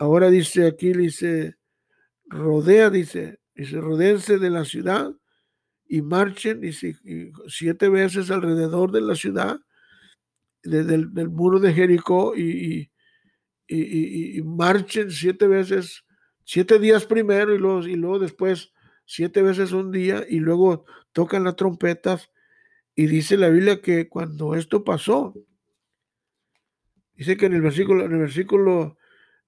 ahora 0.00 0.30
dice 0.30 0.66
aquí, 0.66 0.92
dice, 0.92 1.54
rodea, 2.24 2.90
dice, 2.90 3.38
dice, 3.54 3.80
rodeense 3.80 4.38
de 4.38 4.50
la 4.50 4.64
ciudad 4.64 5.14
y 5.86 6.02
marchen, 6.02 6.60
dice, 6.60 6.96
siete 7.46 7.88
veces 7.88 8.32
alrededor 8.32 8.90
de 8.90 9.02
la 9.02 9.14
ciudad, 9.14 9.60
desde 10.64 10.96
el 10.96 11.14
del 11.14 11.28
muro 11.28 11.60
de 11.60 11.72
Jericó, 11.72 12.34
y, 12.34 12.90
y, 13.68 14.42
marchen 14.42 15.12
siete 15.12 15.46
veces, 15.46 16.04
siete 16.42 16.80
días 16.80 17.06
primero 17.06 17.54
y 17.54 17.58
luego, 17.58 17.86
y 17.86 17.94
luego 17.94 18.18
después 18.18 18.72
siete 19.04 19.40
veces 19.40 19.70
un 19.72 19.92
día 19.92 20.24
y 20.28 20.40
luego 20.40 20.84
tocan 21.18 21.42
las 21.42 21.56
trompetas 21.56 22.30
y 22.94 23.08
dice 23.08 23.36
la 23.36 23.48
Biblia 23.48 23.82
que 23.82 24.08
cuando 24.08 24.54
esto 24.54 24.84
pasó, 24.84 25.34
dice 27.16 27.36
que 27.36 27.46
en 27.46 27.54
el 27.54 27.60
versículo, 27.60 28.04
en 28.04 28.12
el 28.12 28.18
versículo 28.20 28.96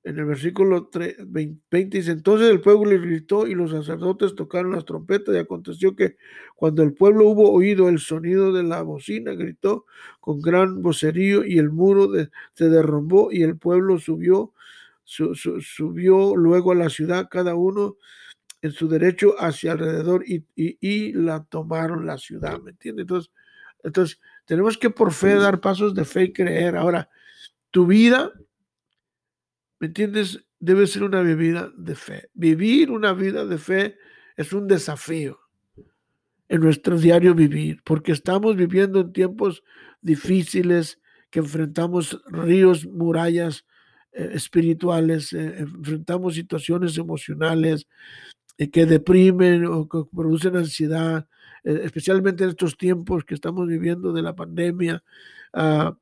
en 0.02 0.18
el 0.18 0.24
versículo 0.24 0.90
20 0.92 1.96
dice, 1.96 2.10
entonces 2.10 2.50
el 2.50 2.60
pueblo 2.60 3.00
gritó 3.00 3.46
y 3.46 3.54
los 3.54 3.70
sacerdotes 3.70 4.34
tocaron 4.34 4.72
las 4.72 4.84
trompetas 4.84 5.32
y 5.32 5.38
aconteció 5.38 5.94
que 5.94 6.16
cuando 6.56 6.82
el 6.82 6.92
pueblo 6.92 7.28
hubo 7.28 7.52
oído 7.52 7.88
el 7.88 8.00
sonido 8.00 8.52
de 8.52 8.64
la 8.64 8.82
bocina, 8.82 9.34
gritó 9.34 9.86
con 10.18 10.40
gran 10.40 10.82
vocerío 10.82 11.44
y 11.44 11.58
el 11.58 11.70
muro 11.70 12.10
se 12.54 12.68
derrumbó 12.68 13.30
y 13.30 13.44
el 13.44 13.58
pueblo 13.58 14.00
subió, 14.00 14.54
subió 15.04 16.34
luego 16.34 16.72
a 16.72 16.74
la 16.74 16.90
ciudad, 16.90 17.28
cada 17.30 17.54
uno 17.54 17.96
en 18.62 18.72
su 18.72 18.88
derecho 18.88 19.34
hacia 19.38 19.72
alrededor 19.72 20.24
y, 20.26 21.12
la 21.12 21.44
tomaron 21.44 22.06
la 22.06 22.18
ciudad, 22.18 22.60
¿me 22.60 22.70
entiendes? 22.70 23.02
Entonces, 23.04 23.32
entonces, 23.82 24.20
tenemos 24.44 24.76
que 24.76 24.90
por 24.90 25.12
fe 25.12 25.36
dar 25.36 25.60
pasos 25.60 25.94
de 25.94 26.04
fe 26.04 26.24
y 26.24 26.32
creer. 26.32 26.76
Ahora, 26.76 27.08
tu 27.70 27.86
vida, 27.86 28.32
¿me 29.78 29.86
entiendes? 29.86 30.44
Debe 30.58 30.86
ser 30.86 31.04
una 31.04 31.22
vida 31.22 31.72
de 31.76 31.94
fe. 31.94 32.28
Vivir 32.34 32.90
una 32.90 33.14
vida 33.14 33.46
de 33.46 33.56
fe 33.56 33.96
es 34.36 34.52
un 34.52 34.66
desafío 34.66 35.40
en 36.48 36.60
nuestro 36.60 36.98
diario 36.98 37.34
vivir, 37.34 37.80
porque 37.84 38.12
estamos 38.12 38.56
viviendo 38.56 39.00
en 39.00 39.12
tiempos 39.12 39.62
difíciles, 40.02 41.00
que 41.30 41.38
enfrentamos 41.38 42.20
ríos, 42.26 42.86
murallas 42.86 43.64
eh, 44.12 44.30
espirituales, 44.34 45.32
eh, 45.32 45.58
enfrentamos 45.58 46.34
situaciones 46.34 46.98
emocionales 46.98 47.86
que 48.68 48.84
deprimen 48.84 49.64
o 49.64 49.88
que 49.88 50.04
producen 50.14 50.56
ansiedad, 50.56 51.26
especialmente 51.64 52.44
en 52.44 52.50
estos 52.50 52.76
tiempos 52.76 53.24
que 53.24 53.34
estamos 53.34 53.66
viviendo 53.66 54.12
de 54.12 54.22
la 54.22 54.34
pandemia. 54.34 55.02
Ah, 55.52 55.96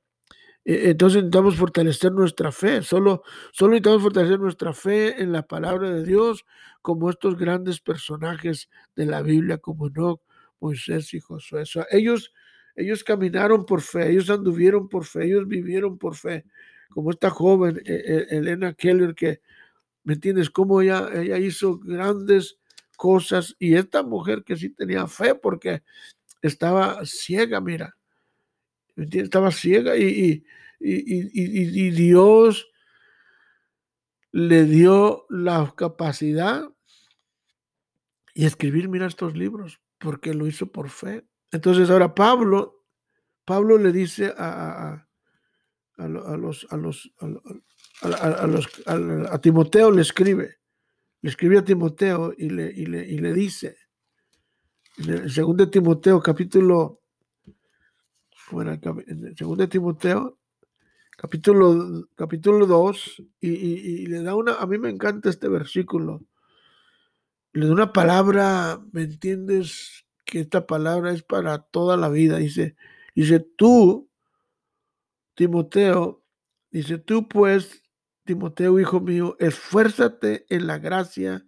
e, 0.64 0.90
entonces 0.90 1.22
necesitamos 1.22 1.56
fortalecer 1.56 2.12
nuestra 2.12 2.52
fe, 2.52 2.82
solo, 2.82 3.22
solo 3.52 3.70
necesitamos 3.70 4.02
fortalecer 4.02 4.38
nuestra 4.38 4.72
fe 4.74 5.22
en 5.22 5.32
la 5.32 5.42
palabra 5.42 5.90
de 5.90 6.04
Dios, 6.04 6.44
como 6.82 7.10
estos 7.10 7.36
grandes 7.38 7.80
personajes 7.80 8.68
de 8.94 9.06
la 9.06 9.22
Biblia, 9.22 9.58
como 9.58 9.88
Enoch, 9.88 10.20
Moisés 10.60 11.14
y 11.14 11.20
Josué. 11.20 11.64
ellos, 11.90 12.32
ellos 12.76 13.04
caminaron 13.04 13.64
por 13.64 13.80
fe, 13.80 14.10
ellos 14.10 14.30
anduvieron 14.30 14.88
por 14.88 15.04
fe, 15.04 15.24
ellos 15.24 15.48
vivieron 15.48 15.96
por 15.96 16.16
fe, 16.16 16.44
como 16.90 17.10
esta 17.10 17.30
joven 17.30 17.80
e, 17.84 18.26
e, 18.30 18.36
Elena 18.36 18.74
Keller, 18.74 19.14
que, 19.14 19.40
¿me 20.04 20.14
entiendes? 20.14 20.50
Cómo 20.50 20.80
ella, 20.80 21.08
ella 21.14 21.38
hizo 21.38 21.78
grandes 21.78 22.58
cosas 22.96 23.54
y 23.58 23.74
esta 23.74 24.02
mujer 24.02 24.44
que 24.44 24.56
sí 24.56 24.70
tenía 24.70 25.06
fe 25.06 25.34
porque 25.34 25.82
estaba 26.42 27.04
ciega, 27.04 27.60
mira. 27.60 27.96
Estaba 28.96 29.52
ciega 29.52 29.96
y, 29.96 30.44
y 30.80 31.90
Dios 31.90 32.68
le 34.32 34.64
dio 34.64 35.26
la 35.28 35.72
capacidad 35.76 36.68
y 38.34 38.44
escribir, 38.44 38.88
mira, 38.88 39.06
estos 39.06 39.36
libros 39.36 39.80
porque 39.98 40.32
lo 40.32 40.46
hizo 40.46 40.70
por 40.70 40.90
fe. 40.90 41.26
Entonces 41.50 41.90
ahora 41.90 42.14
Pablo, 42.14 42.84
Pablo 43.44 43.78
le 43.78 43.92
dice 43.92 44.32
a, 44.36 45.06
a, 45.96 46.08
los, 46.08 46.66
a 46.70 46.76
los, 46.76 47.12
a, 47.20 47.26
los, 48.02 48.68
a, 48.86 49.38
Timoteo 49.40 49.90
le 49.90 50.02
escribe, 50.02 50.56
le 51.22 51.30
escribe 51.30 51.58
a 51.58 51.64
Timoteo 51.64 52.32
y 52.36 52.50
le, 52.50 52.70
y 52.70 52.86
le, 52.86 53.06
y 53.06 53.18
le 53.18 53.32
dice, 53.32 53.76
en 54.98 55.10
el 55.10 55.30
segundo 55.30 55.64
de 55.64 55.70
Timoteo, 55.70 56.20
capítulo, 56.20 57.02
bueno, 58.50 58.78
segundo 59.36 59.62
de 59.62 59.68
Timoteo, 59.68 60.38
capítulo, 61.16 62.08
capítulo 62.14 62.66
2, 62.66 63.22
y, 63.40 63.48
y, 63.50 64.06
le 64.06 64.22
da 64.22 64.34
una, 64.34 64.54
a 64.54 64.66
mí 64.66 64.78
me 64.78 64.90
encanta 64.90 65.28
este 65.28 65.48
versículo, 65.48 66.24
le 67.52 67.66
da 67.66 67.72
una 67.72 67.92
palabra, 67.92 68.80
¿me 68.92 69.02
entiendes? 69.02 70.04
Que 70.24 70.40
esta 70.40 70.66
palabra 70.66 71.12
es 71.12 71.22
para 71.22 71.58
toda 71.58 71.96
la 71.96 72.08
vida. 72.08 72.36
Dice, 72.36 72.76
dice, 73.14 73.40
tú, 73.40 74.08
Timoteo, 75.34 76.22
dice, 76.70 76.98
tú 76.98 77.26
pues, 77.28 77.82
Timoteo, 78.28 78.78
hijo 78.78 79.00
mío, 79.00 79.36
esfuérzate 79.38 80.44
en 80.50 80.66
la 80.66 80.76
gracia 80.76 81.46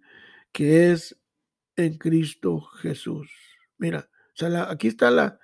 que 0.51 0.91
es 0.91 1.15
en 1.75 1.99
Cristo 1.99 2.59
Jesús. 2.81 3.29
Mira, 3.77 4.09
aquí 4.67 4.87
está 4.87 5.11
la, 5.11 5.39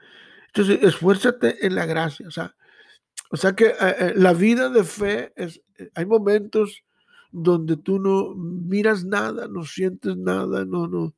entonces, 0.48 0.80
esfuérzate 0.82 1.64
en 1.64 1.76
la 1.76 1.86
gracia. 1.86 2.28
O 2.28 2.32
sea, 2.32 2.56
o 3.30 3.38
sea 3.38 3.54
que 3.54 3.68
eh, 3.68 3.76
eh, 3.80 4.14
la 4.16 4.34
vida 4.34 4.70
de 4.70 4.84
fe 4.84 5.32
es, 5.36 5.62
eh, 5.78 5.92
hay 5.94 6.08
momentos 6.08 6.84
donde 7.32 7.78
tú 7.78 8.00
no 8.00 8.34
miras 8.34 9.06
nada, 9.06 9.48
no 9.48 9.64
sientes 9.64 10.18
nada, 10.18 10.66
no, 10.66 10.88
no, 10.88 11.14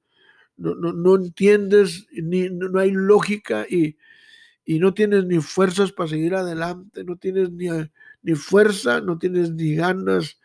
no, 0.57 0.75
no, 0.75 1.15
entiendes, 1.15 2.07
ni, 2.11 2.49
no, 2.49 2.77
hay 2.77 2.91
lógica 2.91 3.65
y, 3.69 3.95
no 4.65 4.93
tienes 4.93 5.23
ni 5.25 5.39
fuerzas 5.39 5.93
para 5.93 6.09
seguir 6.09 6.35
adelante, 6.35 7.05
no 7.05 7.15
tienes 7.15 7.51
ni, 7.51 7.69
ni 8.21 8.35
fuerza, 8.35 9.01
no 9.01 9.17
tienes 9.17 9.51
ni 9.51 9.75
ganas 9.75 10.39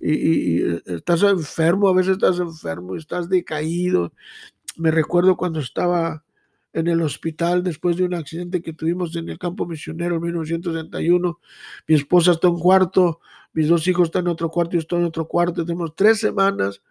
y, 0.00 0.12
y, 0.12 0.82
estás 0.86 1.22
enfermo, 1.22 1.88
a 1.88 1.94
veces 1.94 2.12
estás 2.12 2.38
enfermo, 2.38 2.96
estás 2.96 3.28
decaído. 3.28 4.12
Me 4.76 4.90
recuerdo 4.90 5.36
cuando 5.36 5.60
estaba 5.60 6.24
en 6.72 6.86
el 6.86 7.02
hospital 7.02 7.62
después 7.62 7.96
de 7.96 8.04
un 8.04 8.14
accidente 8.14 8.62
que 8.62 8.72
tuvimos 8.72 9.16
en 9.16 9.28
el 9.28 9.38
campo 9.38 9.66
misionero 9.66 10.16
en 10.16 10.22
1961. 10.22 11.40
Mi 11.86 11.94
esposa 11.94 12.32
está 12.32 12.48
en 12.48 12.54
un 12.54 12.60
cuarto, 12.60 13.20
mis 13.52 13.68
dos 13.68 13.86
hijos 13.88 14.08
están 14.08 14.26
en 14.26 14.28
otro 14.28 14.50
cuarto, 14.50 14.72
yo 14.72 14.80
estoy 14.80 15.00
en 15.00 15.06
otro 15.06 15.26
cuarto. 15.26 15.64
Tenemos 15.64 15.94
tres 15.96 16.20
semanas, 16.20 16.82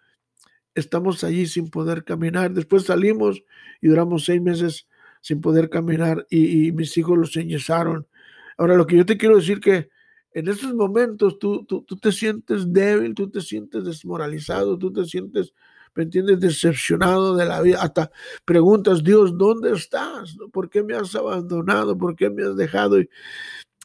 estamos 0.76 1.24
allí 1.24 1.46
sin 1.46 1.70
poder 1.70 2.04
caminar. 2.04 2.52
Después 2.52 2.84
salimos 2.84 3.44
y 3.82 3.88
duramos 3.88 4.26
seis 4.26 4.42
meses 4.42 4.88
sin 5.22 5.42
poder 5.42 5.70
caminar 5.70 6.26
y, 6.30 6.72
mis 6.72 6.98
hijos 6.98 7.18
los 7.18 7.36
enyesaron. 7.38 8.08
Ahora, 8.58 8.76
lo 8.76 8.88
que 8.88 8.98
yo 8.98 9.06
te 9.06 9.18
quiero 9.18 9.36
decir 9.36 9.60
que 9.60 9.90
en 10.34 10.48
esos 10.48 10.74
momentos 10.74 11.40
tú, 11.40 11.66
tú, 11.66 11.84
tú 11.84 11.98
te 11.98 12.12
sientes 12.12 12.72
débil, 12.72 13.16
tú 13.16 13.30
te 13.30 13.42
sientes 13.42 13.86
desmoralizado, 13.86 14.78
tú 14.78 14.92
te 14.92 15.06
sientes 15.06 15.54
¿me 15.98 16.04
entiendes? 16.04 16.40
Decepcionado 16.40 17.36
de 17.36 17.46
la 17.46 17.60
vida. 17.62 17.82
Hasta 17.82 18.12
preguntas, 18.46 19.04
Dios, 19.04 19.36
¿dónde 19.36 19.74
estás? 19.74 20.38
¿Por 20.54 20.70
qué 20.70 20.84
me 20.84 20.94
has 20.94 21.16
abandonado? 21.16 21.98
¿Por 21.98 22.16
qué 22.16 22.30
me 22.30 22.44
has 22.44 22.56
dejado? 22.56 23.00
Y, 23.00 23.10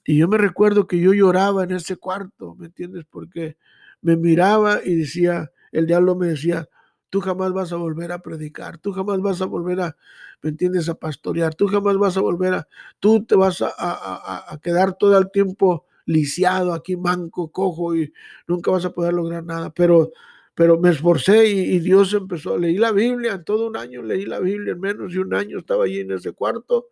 yo 0.04 0.28
me 0.28 0.36
recuerdo 0.36 0.86
que 0.86 0.98
yo 1.00 1.14
lloraba 1.14 1.64
en 1.64 1.72
ese 1.72 1.96
cuarto, 1.96 2.54
¿me 2.56 2.66
entiendes? 2.66 3.06
Porque 3.08 3.56
me 4.02 4.16
miraba 4.16 4.80
y 4.84 4.96
decía, 4.96 5.52
el 5.72 5.86
diablo 5.86 6.14
me 6.14 6.26
decía, 6.26 6.68
tú 7.08 7.20
jamás 7.20 7.52
vas 7.52 7.72
a 7.72 7.76
volver 7.76 8.12
a 8.12 8.20
predicar, 8.20 8.78
tú 8.78 8.92
jamás 8.92 9.20
vas 9.20 9.40
a 9.40 9.46
volver 9.46 9.80
a, 9.80 9.96
¿me 10.42 10.50
entiendes?, 10.50 10.88
a 10.88 10.94
pastorear, 10.94 11.54
tú 11.54 11.66
jamás 11.68 11.96
vas 11.96 12.16
a 12.16 12.20
volver 12.20 12.54
a, 12.54 12.68
tú 13.00 13.24
te 13.24 13.36
vas 13.36 13.62
a, 13.62 13.72
a, 13.78 14.52
a 14.52 14.58
quedar 14.58 14.94
todo 14.98 15.16
el 15.16 15.30
tiempo 15.30 15.86
lisiado, 16.06 16.74
aquí 16.74 16.96
manco, 16.96 17.50
cojo 17.50 17.96
y 17.96 18.12
nunca 18.46 18.70
vas 18.70 18.84
a 18.84 18.92
poder 18.92 19.14
lograr 19.14 19.44
nada. 19.44 19.70
Pero 19.70 20.12
pero 20.54 20.78
me 20.78 20.90
esforcé 20.90 21.48
y, 21.48 21.78
Dios 21.78 22.12
empezó, 22.12 22.58
leí 22.58 22.76
la 22.76 22.92
Biblia, 22.92 23.32
en 23.32 23.44
todo 23.44 23.68
un 23.68 23.76
año 23.76 24.02
leí 24.02 24.26
la 24.26 24.38
Biblia, 24.38 24.72
en 24.72 24.80
menos 24.80 25.12
de 25.12 25.20
un 25.20 25.32
año 25.32 25.58
estaba 25.58 25.84
allí 25.84 26.00
en 26.00 26.12
ese 26.12 26.32
cuarto 26.32 26.88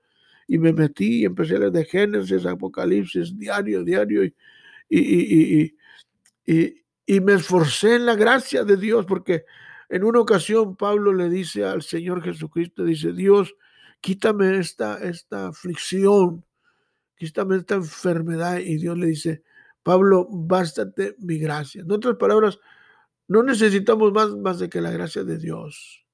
y 0.47 0.59
me 0.59 0.73
metí 0.73 1.21
y 1.21 1.25
empecé 1.27 1.57
a 1.57 1.59
leer 1.61 1.73
de 1.73 1.85
Génesis, 1.85 2.47
Apocalipsis, 2.47 3.37
diario, 3.37 3.85
diario, 3.85 4.25
y, 4.25 4.35
y, 4.89 5.73
y, 6.47 6.75
y, 7.07 7.21
me 7.21 7.35
esforcé 7.35 7.97
en 7.97 8.07
la 8.07 8.17
gracia 8.17 8.65
de 8.65 8.77
Dios, 8.77 9.05
porque 9.07 9.45
en 9.89 10.05
una 10.05 10.21
ocasión 10.21 10.75
Pablo 10.77 11.13
le 11.13 11.29
dice 11.29 11.65
al 11.65 11.83
Señor 11.83 12.23
Jesucristo, 12.23 12.85
dice, 12.85 13.13
Dios, 13.13 13.55
quítame 14.01 14.59
esta, 14.59 14.99
esta 14.99 15.49
aflicción, 15.49 16.45
quítame 17.21 17.57
esta 17.57 17.75
enfermedad, 17.75 18.59
y 18.61 18.79
Dios 18.79 18.97
le 18.97 19.09
dice, 19.09 19.43
Pablo, 19.83 20.27
bástate 20.31 21.17
mi 21.19 21.39
gracia. 21.39 21.83
En 21.83 21.93
otras 21.93 22.17
palabras, 22.17 22.59
no 23.29 23.43
necesitamos 23.43 24.11
más, 24.13 24.31
más 24.37 24.59
de 24.59 24.71
que 24.71 24.81
la 24.81 24.91
gracia 24.91 25.23
de 25.23 25.37
Dios. 25.37 26.07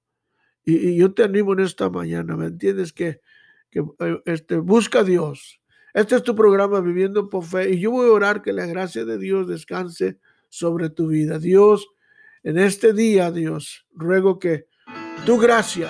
Y, 0.64 0.96
yo 0.96 1.14
te 1.14 1.22
animo 1.22 1.52
en 1.52 1.60
esta 1.60 1.88
mañana, 1.90 2.36
¿me 2.36 2.46
entiendes? 2.46 2.92
Que, 2.92 3.20
que 3.70 3.84
eh, 4.00 4.20
este, 4.24 4.56
busca 4.56 5.00
a 5.00 5.04
Dios. 5.04 5.60
Este 5.94 6.16
es 6.16 6.24
tu 6.24 6.34
programa 6.34 6.80
Viviendo 6.80 7.30
por 7.30 7.44
Fe. 7.44 7.70
Y 7.70 7.78
yo 7.78 7.92
voy 7.92 8.08
a 8.08 8.12
orar 8.12 8.42
que 8.42 8.52
la 8.52 8.66
gracia 8.66 9.04
de 9.04 9.16
Dios 9.16 9.46
descanse 9.46 10.18
sobre 10.48 10.90
tu 10.90 11.06
vida. 11.06 11.38
Dios, 11.38 11.86
en 12.42 12.58
este 12.58 12.92
día, 12.92 13.30
Dios, 13.30 13.86
ruego 13.94 14.40
que 14.40 14.66
tu 15.24 15.38
gracia, 15.38 15.88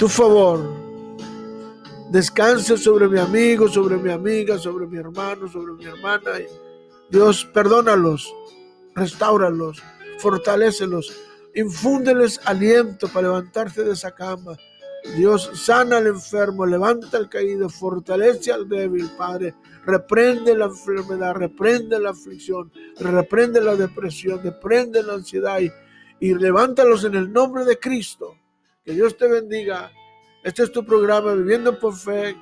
tu 0.00 0.08
favor, 0.08 0.77
descanse 2.10 2.76
sobre 2.76 3.08
mi 3.08 3.18
amigo, 3.18 3.68
sobre 3.68 3.96
mi 3.96 4.10
amiga, 4.10 4.58
sobre 4.58 4.86
mi 4.86 4.98
hermano, 4.98 5.48
sobre 5.48 5.72
mi 5.74 5.84
hermana. 5.84 6.32
Dios, 7.10 7.44
perdónalos 7.52 8.32
restauralos, 8.98 9.82
fortalecelos, 10.18 11.16
infúndeles 11.54 12.40
aliento 12.44 13.08
para 13.08 13.28
levantarse 13.28 13.84
de 13.84 13.92
esa 13.92 14.10
cama. 14.10 14.56
Dios 15.16 15.50
sana 15.54 15.98
al 15.98 16.08
enfermo, 16.08 16.66
levanta 16.66 17.16
al 17.16 17.28
caído, 17.28 17.68
fortalece 17.68 18.52
al 18.52 18.68
débil, 18.68 19.08
Padre. 19.16 19.54
Reprende 19.86 20.56
la 20.56 20.66
enfermedad, 20.66 21.34
reprende 21.34 21.98
la 21.98 22.10
aflicción, 22.10 22.70
reprende 22.98 23.60
la 23.60 23.76
depresión, 23.76 24.42
reprende 24.42 25.02
la 25.02 25.14
ansiedad 25.14 25.60
y 26.20 26.34
levántalos 26.34 27.04
en 27.04 27.14
el 27.14 27.32
nombre 27.32 27.64
de 27.64 27.78
Cristo. 27.78 28.36
Que 28.84 28.92
Dios 28.92 29.16
te 29.16 29.28
bendiga. 29.28 29.90
Este 30.42 30.62
es 30.62 30.72
tu 30.72 30.84
programa 30.84 31.34
Viviendo 31.34 31.78
por 31.78 31.96
Fe. 31.96 32.36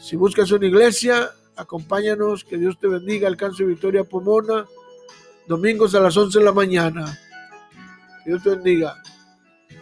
Si 0.00 0.16
buscas 0.16 0.50
una 0.52 0.66
iglesia, 0.66 1.30
acompáñanos. 1.56 2.44
Que 2.44 2.56
Dios 2.56 2.78
te 2.78 2.88
bendiga. 2.88 3.28
Alcance 3.28 3.64
Victoria 3.64 4.04
Pomona 4.04 4.64
domingos 5.48 5.94
a 5.94 6.00
las 6.00 6.16
11 6.16 6.38
de 6.38 6.44
la 6.44 6.52
mañana. 6.52 7.18
Dios 8.24 8.42
te 8.42 8.50
bendiga. 8.50 9.02